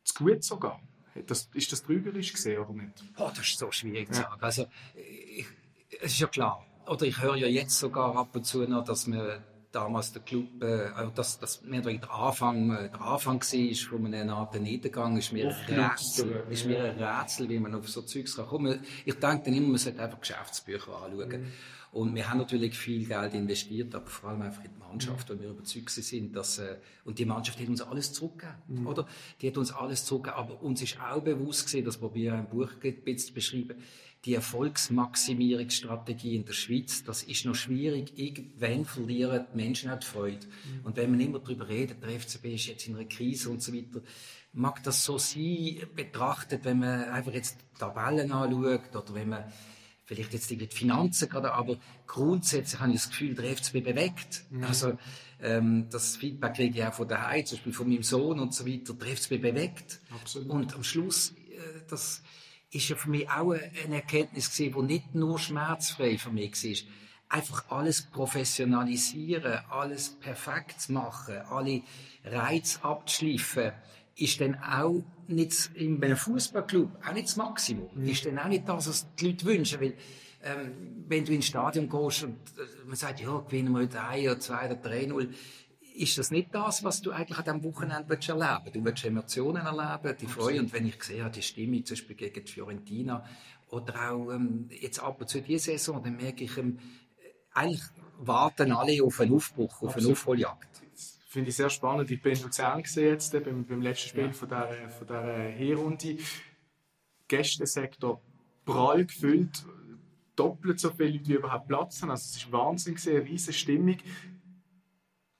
zu 0.03 0.23
gut 0.23 0.43
sogar. 0.43 0.81
Das, 1.27 1.49
ist 1.53 1.71
das 1.71 1.83
trügerisch 1.83 2.31
gesehen 2.31 2.61
oder 2.61 2.73
nicht? 2.73 3.03
Oh, 3.17 3.29
das 3.29 3.39
ist 3.39 3.57
so 3.57 3.71
schwierig 3.71 4.13
zu 4.13 4.21
sagen. 4.21 4.41
Also, 4.41 4.67
ich, 4.95 5.45
es 6.01 6.13
ist 6.13 6.19
ja 6.19 6.27
klar. 6.27 6.65
Oder 6.87 7.05
ich 7.05 7.21
höre 7.21 7.35
ja 7.35 7.47
jetzt 7.47 7.77
sogar 7.77 8.15
ab 8.15 8.35
und 8.35 8.45
zu 8.45 8.61
noch, 8.61 8.85
dass 8.85 9.07
man 9.07 9.43
damals 9.71 10.11
der 10.11 10.21
Club, 10.21 10.61
äh, 10.63 10.89
dass 11.13 11.39
das 11.39 11.63
mehr 11.63 11.81
oder 11.81 11.93
der 11.93 12.11
Anfang, 12.11 12.71
äh, 12.71 12.89
der 12.89 13.01
Anfang 13.01 13.41
war 13.41 13.89
von 13.89 14.13
einem 14.13 14.29
Art 14.29 14.59
Niedergang, 14.59 15.17
ist 15.17 15.31
mir, 15.31 15.49
ein 15.49 15.79
Rätsel, 15.79 16.43
ist 16.49 16.65
mir 16.65 16.83
ein 16.83 17.01
Rätsel, 17.01 17.49
wie 17.49 17.59
man 17.59 17.75
auf 17.75 17.87
so 17.89 18.01
Zeugs 18.01 18.35
kann 18.35 18.47
kommen. 18.47 18.79
Ich 19.05 19.15
denke 19.15 19.45
dann 19.45 19.53
immer, 19.53 19.69
man 19.69 19.77
sollte 19.77 20.01
einfach 20.01 20.19
Geschäftsbücher 20.19 20.95
anschauen. 20.95 21.41
Mhm. 21.41 21.51
Und 21.91 22.13
wir 22.13 22.29
haben 22.29 22.37
natürlich 22.37 22.77
viel 22.77 23.07
Geld 23.07 23.33
investiert, 23.33 23.95
aber 23.95 24.05
vor 24.05 24.29
allem 24.29 24.43
einfach 24.43 24.63
in 24.63 24.71
die 24.71 24.79
Mannschaft, 24.79 25.27
weil 25.29 25.39
wir 25.39 25.49
überzeugt 25.49 25.89
sind, 25.89 26.35
dass, 26.35 26.59
äh, 26.59 26.77
und 27.03 27.17
die 27.17 27.25
Mannschaft 27.25 27.59
hat 27.59 27.67
uns 27.67 27.81
alles 27.81 28.13
zurückgegeben, 28.13 28.59
mhm. 28.67 28.87
oder? 28.87 29.07
Die 29.41 29.47
hat 29.47 29.57
uns 29.57 29.71
alles 29.71 30.05
zurückgegeben, 30.05 30.39
aber 30.39 30.61
uns 30.61 30.83
ist 30.83 30.99
auch 31.01 31.21
bewusst 31.21 31.65
gewesen, 31.67 31.85
das 31.85 31.97
probiere 31.97 32.35
ich 32.35 32.41
im 32.41 32.47
Buch 32.47 32.69
ein 32.83 33.01
bisschen 33.01 33.17
zu 33.17 33.33
beschreiben, 33.33 33.81
die 34.25 34.33
Erfolgsmaximierungsstrategie 34.33 36.35
in 36.35 36.43
der 36.45 36.53
Schweiz, 36.53 37.03
das 37.03 37.21
ist 37.23 37.45
noch 37.45 37.55
schwierig. 37.55 38.17
Irgendwann 38.17 38.85
verlieren 38.85 39.45
die 39.53 39.57
Menschen 39.57 39.91
auch 39.91 39.99
die 39.99 40.07
Freude. 40.07 40.45
Mhm. 40.45 40.85
Und 40.85 40.97
wenn 40.97 41.11
man 41.11 41.21
immer 41.21 41.39
darüber 41.39 41.69
redet, 41.69 42.03
der 42.03 42.19
FCB 42.19 42.55
ist 42.55 42.65
jetzt 42.67 42.87
in 42.87 42.95
einer 42.95 43.05
Krise 43.05 43.49
und 43.49 43.63
so 43.63 43.73
weiter, 43.73 44.01
mag 44.51 44.83
das 44.83 45.05
so 45.05 45.17
sein, 45.17 45.77
betrachtet, 45.95 46.65
wenn 46.65 46.79
man 46.79 47.05
einfach 47.05 47.33
jetzt 47.33 47.57
Tabellen 47.77 48.31
anschaut 48.31 48.93
oder 48.93 49.13
wenn 49.13 49.29
man 49.29 49.45
vielleicht 50.05 50.33
jetzt 50.33 50.49
die 50.49 50.57
Finanzen 50.67 51.29
gerade, 51.29 51.53
aber 51.53 51.77
grundsätzlich 52.07 52.81
habe 52.81 52.91
ich 52.91 52.97
das 52.97 53.09
Gefühl, 53.09 53.35
der 53.35 53.55
FCB 53.55 53.83
bewegt. 53.83 54.43
Mhm. 54.49 54.63
Also, 54.63 54.97
ähm, 55.41 55.87
das 55.89 56.17
Feedback 56.17 56.55
kriege 56.55 56.79
ich 56.79 56.85
auch 56.85 56.93
von 56.93 57.07
daheim, 57.07 57.45
zum 57.45 57.57
Beispiel 57.57 57.73
von 57.73 57.87
meinem 57.87 58.03
Sohn 58.03 58.39
und 58.39 58.53
so 58.53 58.67
weiter. 58.67 58.93
Der 58.93 59.15
FCB 59.15 59.39
bewegt. 59.39 60.01
Absolut. 60.09 60.49
Und 60.49 60.75
am 60.75 60.83
Schluss, 60.83 61.33
äh, 61.51 61.81
das, 61.87 62.21
ist 62.71 62.89
ja 62.89 62.95
für 62.95 63.09
mich 63.09 63.29
auch 63.29 63.51
eine 63.51 63.95
Erkenntnis 63.95 64.55
gewesen, 64.55 64.87
die 64.87 64.93
nicht 64.93 65.15
nur 65.15 65.39
schmerzfrei 65.39 66.17
für 66.17 66.31
mich 66.31 66.63
war. 66.63 66.93
Einfach 67.37 67.69
alles 67.69 68.01
professionalisieren, 68.03 69.59
alles 69.69 70.09
perfekt 70.19 70.81
zu 70.81 70.93
machen, 70.93 71.37
alle 71.49 71.81
Reize 72.23 72.83
abzuschleifen, 72.83 73.71
ist 74.15 74.41
dann 74.41 74.55
auch 74.55 75.03
nicht 75.27 75.69
in 75.75 76.03
einem 76.03 76.17
Fußballclub 76.17 76.89
auch 77.07 77.13
nicht 77.13 77.27
das 77.27 77.35
Maximum. 77.35 77.89
Mhm. 77.93 78.07
Ist 78.07 78.25
dann 78.25 78.39
auch 78.39 78.47
nicht 78.47 78.67
das, 78.67 78.89
was 78.89 79.15
die 79.15 79.27
Leute 79.27 79.45
wünschen, 79.45 79.79
weil 79.79 79.93
ähm, 80.43 81.05
wenn 81.07 81.25
du 81.25 81.33
ins 81.33 81.47
Stadion 81.47 81.89
gehst 81.89 82.23
und 82.23 82.35
äh, 82.57 82.85
man 82.87 82.95
sagt, 82.95 83.19
ja, 83.19 83.37
gewinnen 83.39 83.73
wir 83.73 83.81
heute 83.81 84.01
1 84.01 84.25
oder 84.25 84.39
2 84.39 84.65
oder 84.71 84.89
3-0, 84.89 85.29
ist 85.95 86.17
das 86.17 86.31
nicht 86.31 86.53
das, 86.53 86.83
was 86.83 87.01
du 87.01 87.11
eigentlich 87.11 87.37
an 87.37 87.43
diesem 87.43 87.63
Wochenende 87.63 88.09
willst 88.09 88.29
erleben 88.29 88.59
willst. 88.63 88.75
Du 88.75 88.85
willst 88.85 89.05
Emotionen 89.05 89.65
erleben, 89.65 90.17
die 90.19 90.27
Freude. 90.27 90.59
Und 90.59 90.73
wenn 90.73 90.87
ich 90.87 91.01
sehe, 91.03 91.29
die 91.29 91.41
Stimmung 91.41 91.85
zum 91.85 91.95
Beispiel 91.95 92.15
gegen 92.15 92.45
die 92.45 92.51
Fiorentina 92.51 93.25
oder 93.69 94.11
auch 94.11 94.31
ähm, 94.31 94.69
jetzt 94.69 94.99
ab 94.99 95.19
und 95.21 95.29
zu 95.29 95.41
diese 95.41 95.71
Saison, 95.71 96.03
dann 96.03 96.15
merke 96.15 96.43
ich, 96.43 96.57
ähm, 96.57 96.79
eigentlich 97.53 97.83
warten 98.19 98.71
alle 98.71 99.03
auf 99.03 99.19
einen 99.19 99.33
Aufbruch, 99.33 99.81
auf 99.81 99.95
eine 99.95 100.07
Aufholjagd. 100.07 100.81
Finde 101.27 101.49
ich 101.49 101.55
sehr 101.55 101.69
spannend. 101.69 102.09
Ich 102.09 102.21
bin 102.21 102.33
in 102.33 102.43
Luzern 102.43 102.81
gesehen 102.81 103.09
jetzt, 103.09 103.33
äh, 103.33 103.39
beim, 103.39 103.65
beim 103.65 103.81
letzten 103.81 104.09
Spiel 104.09 104.25
ja. 104.25 104.33
von 104.33 104.47
dieser, 104.47 104.89
von 104.89 105.07
dieser 105.07 105.43
Hinrunde. 105.49 106.17
Gästesektor 107.27 108.21
prall 108.65 109.05
gefüllt, 109.05 109.63
doppelt 110.35 110.79
so 110.79 110.89
viele 110.91 111.11
Leute 111.11 111.27
wie 111.27 111.33
überhaupt 111.33 111.67
Platz 111.67 112.01
haben. 112.01 112.11
Also 112.11 112.23
es 112.23 112.37
ist 112.37 112.51
Wahnsinn 112.51 112.95
gesehen, 112.95 113.21
eine 113.21 113.29
riesige 113.29 113.53
Stimmung 113.53 113.97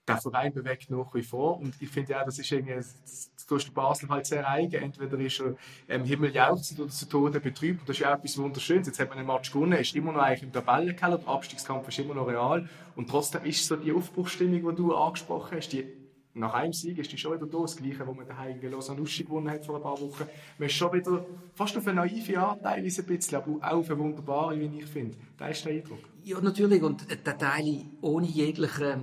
der 0.09 0.21
Verein 0.21 0.53
bewegt 0.53 0.89
nach 0.89 1.13
wie 1.13 1.23
vor. 1.23 1.59
Und 1.59 1.73
ich 1.79 1.89
finde 1.89 2.11
ja, 2.13 2.23
das 2.23 2.39
ist 2.39 2.51
irgendwie, 2.51 2.73
das 2.75 3.31
tust 3.47 3.73
Basel 3.73 4.09
halt 4.09 4.25
sehr 4.25 4.47
eigen. 4.47 4.83
Entweder 4.83 5.17
ist 5.19 5.39
er 5.39 5.55
ähm, 5.87 6.03
Himmel 6.03 6.33
jauchzend 6.33 6.79
oder 6.79 6.89
zu 6.89 7.07
Tode 7.07 7.39
betrübt. 7.39 7.87
Das 7.87 7.95
ist 7.95 8.01
ja 8.01 8.13
etwas 8.13 8.37
Wunderschönes. 8.37 8.87
Jetzt 8.87 8.99
hat 8.99 9.09
man 9.09 9.17
einen 9.17 9.27
Match 9.27 9.51
gewonnen, 9.51 9.73
ist 9.73 9.95
immer 9.95 10.11
noch 10.11 10.21
eigentlich 10.21 10.43
im 10.43 10.51
Tabellenkeller, 10.51 11.17
der 11.17 11.27
Abstiegskampf 11.27 11.87
ist 11.87 11.99
immer 11.99 12.13
noch 12.13 12.27
real. 12.27 12.67
Und 12.95 13.09
trotzdem 13.09 13.43
ist 13.45 13.65
so 13.65 13.75
die 13.75 13.91
Aufbruchsstimmung, 13.91 14.69
die 14.69 14.75
du 14.75 14.95
angesprochen 14.95 15.57
hast, 15.57 15.69
die 15.69 15.85
nach 16.35 16.53
einem 16.53 16.73
Sieg 16.73 16.97
ist 16.99 17.11
die 17.11 17.17
schon 17.17 17.33
wieder 17.33 17.47
da, 17.47 17.59
das 17.59 17.75
Gleiche, 17.75 18.05
wo 18.05 18.13
man 18.13 18.27
daheim 18.27 18.59
in 18.61 18.71
Lausanne-Uschi 18.71 19.23
gewonnen 19.23 19.49
hat 19.49 19.65
vor 19.65 19.77
ein 19.77 19.81
paar 19.81 19.99
Wochen. 19.99 20.23
Man 20.57 20.67
ist 20.67 20.75
schon 20.75 20.93
wieder 20.93 21.25
fast 21.53 21.75
auf 21.75 21.87
eine 21.87 22.01
naive 22.01 22.39
Art 22.39 22.61
teilweise 22.61 23.01
ein 23.01 23.07
bisschen, 23.07 23.37
aber 23.37 23.51
auch 23.61 23.79
auf 23.79 23.89
eine 23.89 23.99
wunderbare, 23.99 24.59
wie 24.59 24.79
ich 24.79 24.85
finde. 24.85 25.17
Da 25.37 25.47
ist 25.47 25.65
der 25.65 25.73
Eindruck. 25.73 25.99
Ja, 26.23 26.39
natürlich. 26.39 26.83
Und 26.83 27.07
der 27.09 27.37
Teil 27.37 27.85
ohne 28.01 28.27
jegliche 28.27 28.99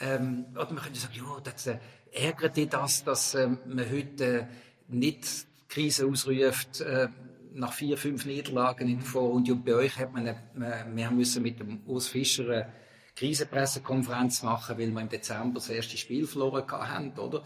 ähm, 0.00 0.46
oder 0.52 0.72
man 0.72 0.82
könnte 0.82 0.98
sagen, 0.98 1.14
ja, 1.16 1.40
das 1.42 1.66
äh, 1.66 1.78
ärgert 2.12 2.56
dich 2.56 2.68
das, 2.68 3.04
dass 3.04 3.34
ähm, 3.34 3.58
man 3.66 3.90
heute 3.90 4.24
äh, 4.24 4.46
nicht 4.88 5.46
Krise 5.68 6.06
ausruft 6.06 6.80
äh, 6.80 7.08
nach 7.52 7.72
vier, 7.72 7.96
fünf 7.96 8.24
Niederlagen 8.26 8.88
in 8.88 8.98
der 8.98 9.06
Vorrunde. 9.06 9.52
Und 9.52 9.64
bei 9.64 9.74
euch 9.74 9.98
hat 9.98 10.12
man, 10.12 10.26
äh, 10.26 10.34
wir 10.54 11.10
müssen 11.10 11.42
mit 11.42 11.60
dem 11.60 11.80
Urs 11.86 12.08
Fischer 12.08 12.48
äh, 12.48 12.66
Krisenpressekonferenz 13.16 14.42
machen, 14.42 14.78
weil 14.78 14.90
wir 14.90 15.00
im 15.00 15.08
Dezember 15.08 15.54
das 15.54 15.68
erste 15.68 15.96
Spiel 15.96 16.26
verloren 16.26 16.70
haben, 16.70 17.12
oder? 17.18 17.42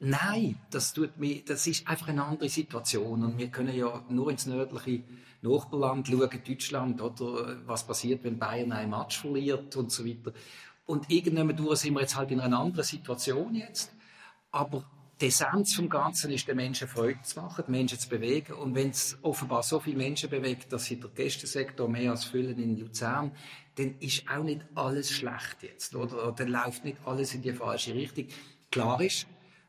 Nein, 0.00 0.60
das 0.70 0.92
tut 0.92 1.18
mir, 1.18 1.42
das 1.44 1.66
ist 1.66 1.88
einfach 1.88 2.08
eine 2.08 2.24
andere 2.24 2.48
Situation 2.48 3.24
und 3.24 3.36
wir 3.36 3.48
können 3.48 3.74
ja 3.74 4.04
nur 4.08 4.30
ins 4.30 4.46
nördliche 4.46 5.02
Nachbarland 5.42 6.06
schauen, 6.06 6.30
Deutschland, 6.46 7.00
oder 7.00 7.56
was 7.66 7.84
passiert, 7.84 8.22
wenn 8.22 8.38
Bayern 8.38 8.70
ein 8.70 8.90
Match 8.90 9.18
verliert 9.18 9.74
und 9.74 9.90
so 9.90 10.06
weiter. 10.06 10.32
Und 10.88 11.10
irgendwann 11.10 11.76
sind 11.76 11.92
wir 11.92 12.00
jetzt 12.00 12.16
halt 12.16 12.30
in 12.30 12.40
einer 12.40 12.60
anderen 12.60 12.82
Situation 12.82 13.54
jetzt. 13.54 13.92
Aber 14.50 14.84
die 15.20 15.26
Essenz 15.26 15.74
vom 15.74 15.90
Ganzen 15.90 16.30
ist, 16.30 16.48
den 16.48 16.56
Menschen 16.56 16.88
Freude 16.88 17.20
zu 17.20 17.38
machen, 17.38 17.64
die 17.66 17.70
Menschen 17.72 17.98
zu 17.98 18.08
bewegen. 18.08 18.54
Und 18.54 18.74
wenn 18.74 18.88
es 18.88 19.18
offenbar 19.20 19.62
so 19.62 19.80
viele 19.80 19.98
Menschen 19.98 20.30
bewegt, 20.30 20.72
dass 20.72 20.86
sie 20.86 20.98
der 20.98 21.10
Gästesektor 21.10 21.90
mehr 21.90 22.12
als 22.12 22.24
füllen 22.24 22.58
in 22.58 22.78
Luzern, 22.78 23.32
dann 23.74 23.98
ist 23.98 24.24
auch 24.30 24.42
nicht 24.42 24.62
alles 24.74 25.12
schlecht 25.12 25.62
jetzt, 25.62 25.94
oder? 25.94 26.32
Dann 26.32 26.48
läuft 26.48 26.86
nicht 26.86 26.96
alles 27.04 27.34
in 27.34 27.42
die 27.42 27.52
falsche 27.52 27.92
Richtung. 27.92 28.28
Klar 28.70 28.98
ist, 29.02 29.26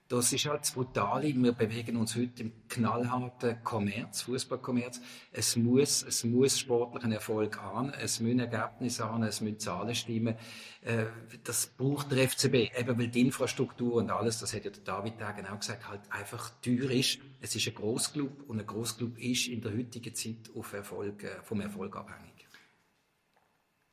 das 0.10 0.34
ist 0.34 0.48
halt 0.48 0.62
das 0.62 0.72
Brutale. 0.72 1.32
Wir 1.36 1.52
bewegen 1.52 1.96
uns 1.96 2.16
heute 2.16 2.42
im 2.42 2.52
knallharten 2.68 3.64
Kommerz, 3.64 4.24
Fußballkommerz. 4.24 5.00
Es 5.32 5.56
muss, 5.56 6.02
es 6.02 6.24
muss 6.24 6.58
sportlichen 6.58 7.12
Erfolg 7.12 7.62
haben. 7.62 7.92
Es 7.94 8.20
müssen 8.20 8.40
Ergebnisse 8.40 9.06
haben, 9.06 9.22
es 9.22 9.40
müssen 9.40 9.60
Zahlen 9.60 9.94
stimmen. 9.94 10.36
Äh, 10.82 11.06
das 11.44 11.68
braucht 11.68 12.12
der 12.12 12.28
FCB, 12.28 12.76
eben 12.76 12.98
weil 12.98 13.10
die 13.10 13.22
Infrastruktur 13.22 13.96
und 13.96 14.10
alles, 14.10 14.40
das 14.40 14.52
hat 14.56 14.66
ja 14.66 14.72
der 14.72 14.84
David 14.84 15.14
da 15.20 15.32
genau 15.32 15.56
gesagt, 15.58 15.88
halt 15.88 16.02
einfach 16.10 16.50
teuer 16.62 16.90
ist. 16.90 17.20
Es 17.40 17.56
ist 17.56 17.68
ein 17.68 17.76
Großclub 17.76 18.50
und 18.50 18.60
ein 18.60 18.66
Großclub 18.66 19.16
ist 19.20 19.48
in 19.48 19.62
der 19.62 19.74
heutigen 19.74 20.16
Zeit 20.16 20.50
auf 20.56 20.74
Erfolg, 20.74 21.24
äh, 21.24 21.44
vom 21.44 21.62
Erfolg 21.62 21.96
abhängig. 21.96 22.39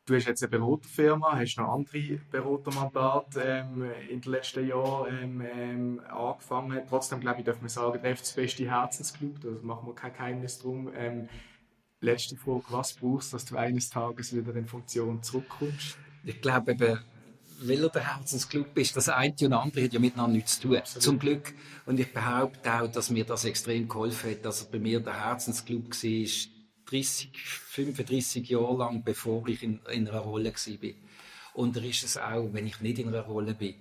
Du 0.06 0.14
hast 0.14 0.26
jetzt 0.26 0.40
eine 0.44 0.50
Beraterfirma, 0.50 1.36
hast 1.36 1.56
noch 1.56 1.68
andere 1.68 2.20
Beratermandate 2.30 3.42
ähm, 3.42 3.90
in 4.08 4.20
den 4.20 4.30
letzten 4.30 4.68
Jahren 4.68 5.12
ähm, 5.20 5.40
ähm, 5.40 6.00
angefangen. 6.08 6.80
Trotzdem, 6.88 7.18
glaube 7.18 7.40
ich, 7.40 7.44
darf 7.44 7.60
man 7.60 7.68
sagen, 7.68 8.00
der 8.00 8.16
FC 8.16 8.36
beste 8.36 8.70
Herzensclub, 8.70 9.40
da 9.40 9.48
machen 9.62 9.88
wir 9.88 9.96
kein 9.96 10.12
Geheimnis 10.12 10.60
drum. 10.60 10.92
Ähm, 10.96 11.28
letzte 12.00 12.36
Frage, 12.36 12.62
was 12.68 12.92
brauchst 12.92 13.32
du, 13.32 13.36
dass 13.36 13.46
du 13.46 13.56
eines 13.56 13.90
Tages 13.90 14.32
wieder 14.32 14.54
in 14.54 14.68
Funktion 14.68 15.24
zurückkommst? 15.24 15.98
Ich 16.22 16.40
glaube 16.40 16.70
eben, 16.70 17.00
weil 17.62 17.82
er 17.82 17.88
der 17.88 18.16
Herzensclub 18.16 18.78
ist, 18.78 18.96
das 18.96 19.08
eine 19.08 19.34
und 19.42 19.52
andere 19.54 19.82
hat 19.82 19.92
ja 19.92 19.98
miteinander 19.98 20.34
nichts 20.34 20.60
zu 20.60 20.68
tun. 20.68 20.76
Absolut. 20.76 21.02
Zum 21.02 21.18
Glück. 21.18 21.52
Und 21.84 21.98
ich 21.98 22.14
behaupte 22.14 22.72
auch, 22.72 22.86
dass 22.86 23.10
mir 23.10 23.24
das 23.24 23.44
extrem 23.44 23.88
geholfen 23.88 24.30
hat, 24.30 24.44
dass 24.44 24.62
er 24.62 24.70
bei 24.70 24.78
mir 24.78 25.00
der 25.00 25.24
Herzensclub 25.26 25.90
war, 25.90 26.55
30, 26.86 27.30
35 27.34 28.48
Jahre 28.48 28.76
lang, 28.76 29.02
bevor 29.04 29.46
ich 29.48 29.62
in, 29.62 29.80
in 29.92 30.08
einer 30.08 30.20
Rolle 30.20 30.52
war. 30.52 30.90
Und 31.54 31.76
er 31.76 31.84
ist 31.84 32.04
es 32.04 32.16
auch, 32.16 32.48
wenn 32.52 32.66
ich 32.66 32.80
nicht 32.80 32.98
in 32.98 33.08
einer 33.08 33.22
Rolle 33.22 33.54
bin. 33.54 33.74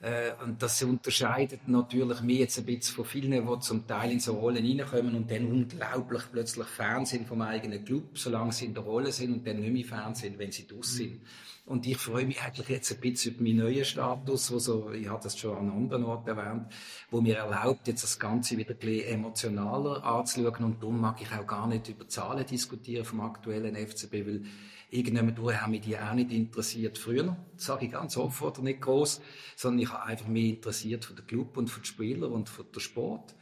Äh, 0.00 0.30
und 0.44 0.62
das 0.62 0.80
unterscheidet 0.82 1.66
natürlich 1.66 2.20
mich 2.20 2.38
jetzt 2.38 2.58
ein 2.58 2.66
bisschen 2.66 2.94
von 2.94 3.04
vielen, 3.04 3.46
die 3.46 3.60
zum 3.60 3.86
Teil 3.86 4.12
in 4.12 4.20
so 4.20 4.34
Rollen 4.34 4.64
reinkommen 4.64 5.16
und 5.16 5.30
dann 5.30 5.46
unglaublich 5.46 6.22
plötzlich 6.30 6.66
Fan 6.68 7.04
sind 7.04 7.26
vom 7.26 7.42
eigenen 7.42 7.84
Club, 7.84 8.16
solange 8.16 8.52
sie 8.52 8.66
in 8.66 8.74
der 8.74 8.84
Rolle 8.84 9.10
sind 9.10 9.32
und 9.32 9.46
dann 9.46 9.58
nicht 9.58 9.72
mehr 9.72 9.84
Fan 9.84 10.14
sind, 10.14 10.38
wenn 10.38 10.52
sie 10.52 10.68
draus 10.68 10.94
sind. 10.94 11.20
Und 11.68 11.86
ich 11.86 11.98
freue 11.98 12.24
mich 12.24 12.40
eigentlich 12.40 12.68
jetzt 12.68 12.92
ein 12.92 13.00
bisschen 13.00 13.34
über 13.34 13.42
meinen 13.42 13.58
neuen 13.58 13.84
Status, 13.84 14.50
wo 14.50 14.58
so, 14.58 14.90
ich 14.90 15.06
habe 15.06 15.22
das 15.22 15.36
schon 15.36 15.54
an 15.54 15.70
anderen 15.70 16.04
Orten 16.04 16.28
erwähnt, 16.28 16.72
wo 17.10 17.20
mir 17.20 17.36
erlaubt, 17.36 17.88
jetzt 17.88 18.04
das 18.04 18.18
Ganze 18.18 18.56
wieder 18.56 18.70
ein 18.70 18.78
bisschen 18.78 19.12
emotionaler 19.12 20.02
anzuschauen. 20.02 20.64
Und 20.64 20.82
darum 20.82 20.98
mag 20.98 21.20
ich 21.20 21.30
auch 21.30 21.46
gar 21.46 21.66
nicht 21.66 21.90
über 21.90 22.08
Zahlen 22.08 22.46
diskutieren 22.46 23.04
vom 23.04 23.20
aktuellen 23.20 23.76
FCB, 23.76 24.12
weil 24.12 24.44
irgendjemand 24.90 25.38
haben 25.38 25.70
mich 25.70 25.82
die 25.82 25.98
auch 25.98 26.14
nicht 26.14 26.32
interessiert 26.32 26.98
früher. 26.98 27.36
Das 27.54 27.66
sage 27.66 27.86
ich 27.86 27.92
ganz 27.92 28.16
offen 28.16 28.46
oder 28.46 28.62
nicht 28.62 28.80
groß, 28.80 29.20
sondern 29.56 29.80
ich 29.80 29.92
habe 29.92 30.04
einfach 30.04 30.28
mich 30.28 30.54
interessiert 30.56 31.04
von 31.04 31.16
der 31.16 31.24
Club 31.24 31.56
und 31.56 31.68
von 31.68 31.82
den 31.82 31.86
Spielern 31.86 32.32
und 32.32 32.48
von 32.48 32.66
der 32.74 32.80
Sport. 32.80 33.34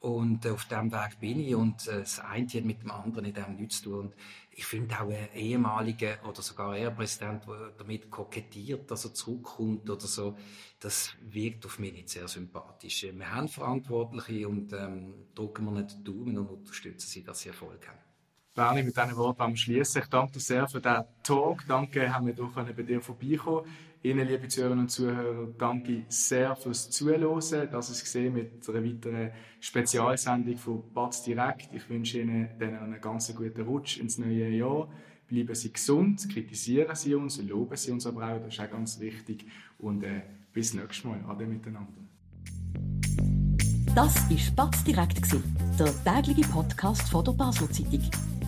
Und 0.00 0.44
äh, 0.44 0.50
auf 0.50 0.66
diesem 0.66 0.92
Weg 0.92 1.18
bin 1.18 1.40
ich 1.40 1.54
und 1.54 1.88
äh, 1.88 2.00
das 2.00 2.20
eine 2.20 2.46
hat 2.46 2.64
mit 2.64 2.82
dem 2.82 2.90
anderen 2.92 3.24
in 3.24 3.34
dem 3.34 3.56
nichts 3.56 3.82
zu 3.82 3.90
tun. 3.90 3.98
Und 3.98 4.14
ich 4.52 4.64
finde 4.64 4.94
auch 5.00 5.10
ein 5.10 5.28
ehemaliger 5.34 6.18
oder 6.28 6.40
sogar 6.40 6.72
ein 6.72 6.94
Präsident, 6.94 7.46
der 7.46 7.72
damit 7.76 8.10
kokettiert, 8.10 8.90
dass 8.90 9.04
er 9.04 9.14
zurückkommt 9.14 9.90
oder 9.90 10.06
so, 10.06 10.36
das 10.78 11.14
wirkt 11.20 11.66
auf 11.66 11.80
mich 11.80 11.92
nicht 11.92 12.10
sehr 12.10 12.28
sympathisch. 12.28 13.02
Wir 13.02 13.34
haben 13.34 13.48
Verantwortliche 13.48 14.48
und 14.48 14.72
ähm, 14.72 15.14
drücken 15.34 15.64
wir 15.64 15.72
nicht 15.72 15.98
die 15.98 16.04
Daumen 16.04 16.38
und 16.38 16.48
unterstützen 16.48 17.08
sie, 17.08 17.24
dass 17.24 17.40
sie 17.40 17.48
Erfolg 17.48 17.88
haben. 17.88 18.07
Bernie, 18.54 18.82
mit 18.82 18.96
diesen 18.96 19.16
Worten 19.16 19.56
schließen. 19.56 20.02
Ich 20.02 20.08
danke 20.08 20.32
dir 20.32 20.40
sehr 20.40 20.68
für 20.68 20.80
diesen 20.80 21.04
Talk. 21.22 21.64
Danke, 21.68 22.12
haben 22.12 22.26
wir 22.26 22.34
doch 22.34 22.52
bei 22.54 22.82
dir 22.82 23.00
vorbeikommen. 23.00 23.66
Ihnen, 24.02 24.28
liebe 24.28 24.46
Zuhörerinnen 24.46 24.84
und 24.84 24.90
Zuhörer, 24.90 25.48
danke 25.58 26.04
sehr 26.08 26.54
fürs 26.54 26.88
Zuhören. 26.90 27.68
Das 27.70 27.90
ist 27.90 28.04
gesehen 28.04 28.32
mit 28.32 28.68
einer 28.68 28.84
weiteren 28.84 29.32
Spezialsendung 29.60 30.56
von 30.56 30.92
Batz 30.92 31.24
Direkt. 31.24 31.74
Ich 31.74 31.90
wünsche 31.90 32.20
Ihnen 32.20 32.48
einen 32.60 33.00
ganz 33.00 33.34
guten 33.34 33.62
Rutsch 33.62 33.98
ins 33.98 34.18
neue 34.18 34.50
Jahr. 34.50 34.88
Bleiben 35.26 35.54
Sie 35.54 35.72
gesund, 35.72 36.28
kritisieren 36.32 36.94
Sie 36.94 37.14
uns, 37.14 37.42
loben 37.42 37.76
Sie 37.76 37.90
uns 37.90 38.06
aber 38.06 38.32
auch, 38.32 38.40
das 38.40 38.54
ist 38.54 38.60
auch 38.60 38.70
ganz 38.70 39.00
wichtig. 39.00 39.46
Und 39.78 40.04
äh, 40.04 40.22
bis 40.52 40.74
nächstes 40.74 41.04
Mal. 41.04 41.20
Ade 41.28 41.46
miteinander. 41.46 41.92
Das 43.94 44.14
war 44.30 44.54
Batz 44.54 44.84
Direkt, 44.84 45.20
der 45.78 46.04
tägliche 46.04 46.48
Podcast 46.48 47.02
von 47.10 47.24
der 47.24 47.32
Basel 47.32 47.68
Zeitung. 47.68 48.37